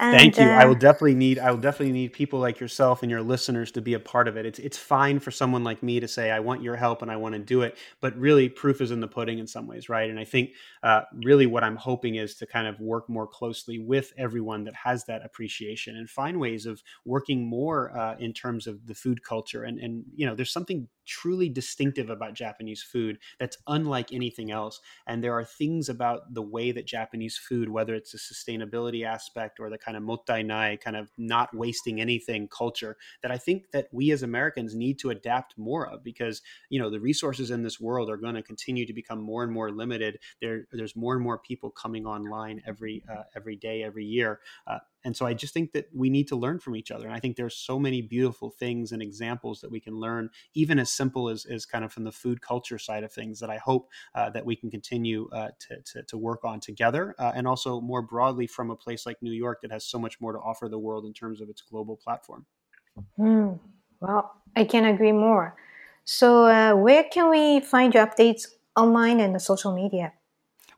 [0.00, 0.44] And, Thank you.
[0.44, 3.72] Uh, I will definitely need I will definitely need people like yourself and your listeners
[3.72, 4.46] to be a part of it.
[4.46, 7.16] It's it's fine for someone like me to say I want your help and I
[7.16, 10.08] want to do it, but really proof is in the pudding in some ways, right?
[10.08, 10.50] And I think
[10.84, 14.74] uh, really what I'm hoping is to kind of work more closely with everyone that
[14.76, 19.24] has that appreciation and find ways of working more uh, in terms of the food
[19.24, 19.64] culture.
[19.64, 24.80] And and you know, there's something truly distinctive about Japanese food that's unlike anything else.
[25.06, 29.58] And there are things about the way that Japanese food, whether it's a sustainability aspect
[29.58, 33.88] or the kind of mottainai, kind of not wasting anything culture, that I think that
[33.92, 37.80] we as Americans need to adapt more of because, you know, the resources in this
[37.80, 40.18] world are going to continue to become more and more limited.
[40.40, 44.40] There, there's more and more people coming online every uh, every day, every year.
[44.66, 47.06] Uh, and so I just think that we need to learn from each other.
[47.06, 50.78] And I think there's so many beautiful things and examples that we can learn, even
[50.78, 53.58] as simple as, as kind of from the food culture side of things, that I
[53.58, 57.14] hope uh, that we can continue uh, to, to, to, work on together.
[57.18, 60.20] Uh, and also more broadly from a place like New York that has so much
[60.20, 62.44] more to offer the world in terms of its global platform.
[63.18, 63.60] Mm,
[64.00, 65.56] well, I can agree more.
[66.04, 68.46] So, uh, where can we find your updates
[68.76, 70.12] online and the social media?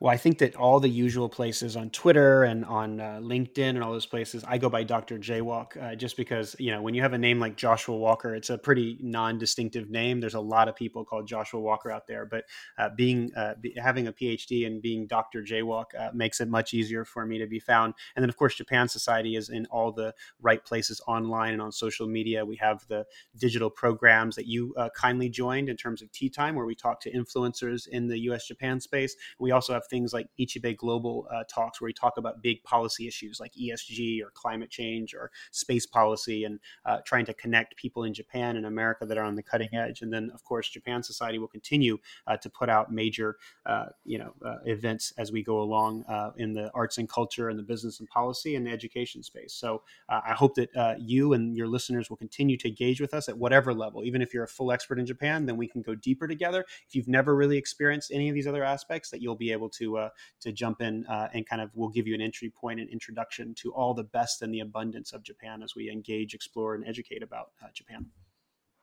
[0.00, 3.82] Well, I think that all the usual places on Twitter and on uh, LinkedIn and
[3.82, 5.18] all those places, I go by Dr.
[5.18, 8.48] Jaywalk uh, just because, you know, when you have a name like Joshua Walker, it's
[8.48, 10.18] a pretty non distinctive name.
[10.18, 12.44] There's a lot of people called Joshua Walker out there, but
[12.78, 15.42] uh, being uh, be, having a PhD and being Dr.
[15.42, 17.92] Jaywalk uh, makes it much easier for me to be found.
[18.16, 21.72] And then, of course, Japan Society is in all the right places online and on
[21.72, 22.42] social media.
[22.42, 23.04] We have the
[23.36, 27.00] digital programs that you uh, kindly joined in terms of Tea Time, where we talk
[27.02, 29.14] to influencers in the US Japan space.
[29.38, 33.06] We also have things like Ichibe Global uh, Talks, where we talk about big policy
[33.06, 38.04] issues like ESG or climate change or space policy and uh, trying to connect people
[38.04, 40.02] in Japan and America that are on the cutting edge.
[40.02, 43.36] And then, of course, Japan Society will continue uh, to put out major,
[43.66, 46.04] uh, you know, uh, events as we go along
[46.36, 49.52] in the arts and culture and the business and policy and the education space.
[49.52, 50.70] So I hope that
[51.00, 54.04] you and your listeners will continue to engage with us at whatever level.
[54.04, 56.64] Even if you're a full expert in Japan, then we can go deeper together.
[56.86, 59.79] If you've never really experienced any of these other aspects, that you'll be able to
[59.88, 60.08] uh,
[60.40, 63.54] to jump in uh, and kind of we'll give you an entry point and introduction
[63.54, 67.22] to all the best and the abundance of Japan as we engage, explore, and educate
[67.22, 68.06] about uh, Japan.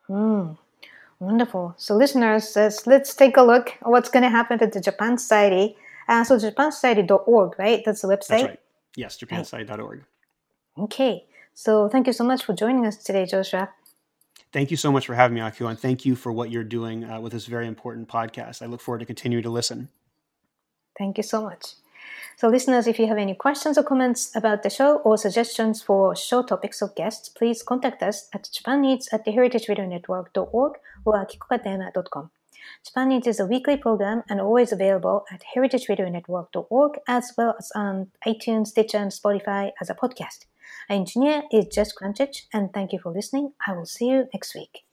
[0.09, 0.57] Mm,
[1.19, 1.73] wonderful.
[1.77, 5.75] So, listeners, let's take a look at what's going to happen to the Japan Society.
[6.07, 7.83] Uh, so, japansociety.org, right?
[7.85, 8.27] That's the website.
[8.27, 8.59] That's right.
[8.95, 10.03] Yes, japansociety.org.
[10.79, 11.25] Okay.
[11.53, 13.69] So, thank you so much for joining us today, Joshua.
[14.53, 17.03] Thank you so much for having me, Akio, and thank you for what you're doing
[17.03, 18.61] uh, with this very important podcast.
[18.61, 19.89] I look forward to continue to listen.
[20.97, 21.75] Thank you so much.
[22.37, 26.15] So, listeners, if you have any questions or comments about the show or suggestions for
[26.15, 30.73] show topics or guests, please contact us at japaneats at heritageradionetwork.org
[31.05, 32.29] or akikokatayama.com.
[32.85, 38.11] Japan Eats is a weekly program and always available at heritageradionetwork.org as well as on
[38.25, 40.45] iTunes, Stitcher, and Spotify as a podcast.
[40.89, 43.53] Our engineer is Jess Crunchich, and thank you for listening.
[43.65, 44.85] I will see you next week.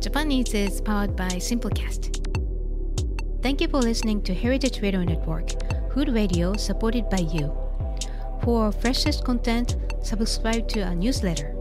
[0.00, 2.21] Japan Eats is powered by Simplecast.
[3.42, 5.50] Thank you for listening to Heritage Radio Network,
[5.92, 7.52] food radio supported by you.
[8.44, 11.52] For freshest content, subscribe to our newsletter.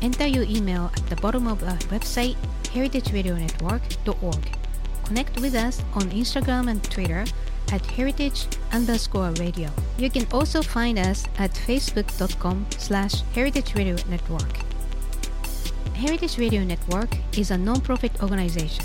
[0.00, 2.36] Enter your email at the bottom of our website,
[2.70, 4.58] heritageradionetwork.org.
[5.06, 7.24] Connect with us on Instagram and Twitter
[7.72, 9.70] at heritage underscore radio.
[9.98, 14.56] You can also find us at facebook.com slash heritage radio network.
[15.94, 18.84] Heritage Radio Network is a non-profit organization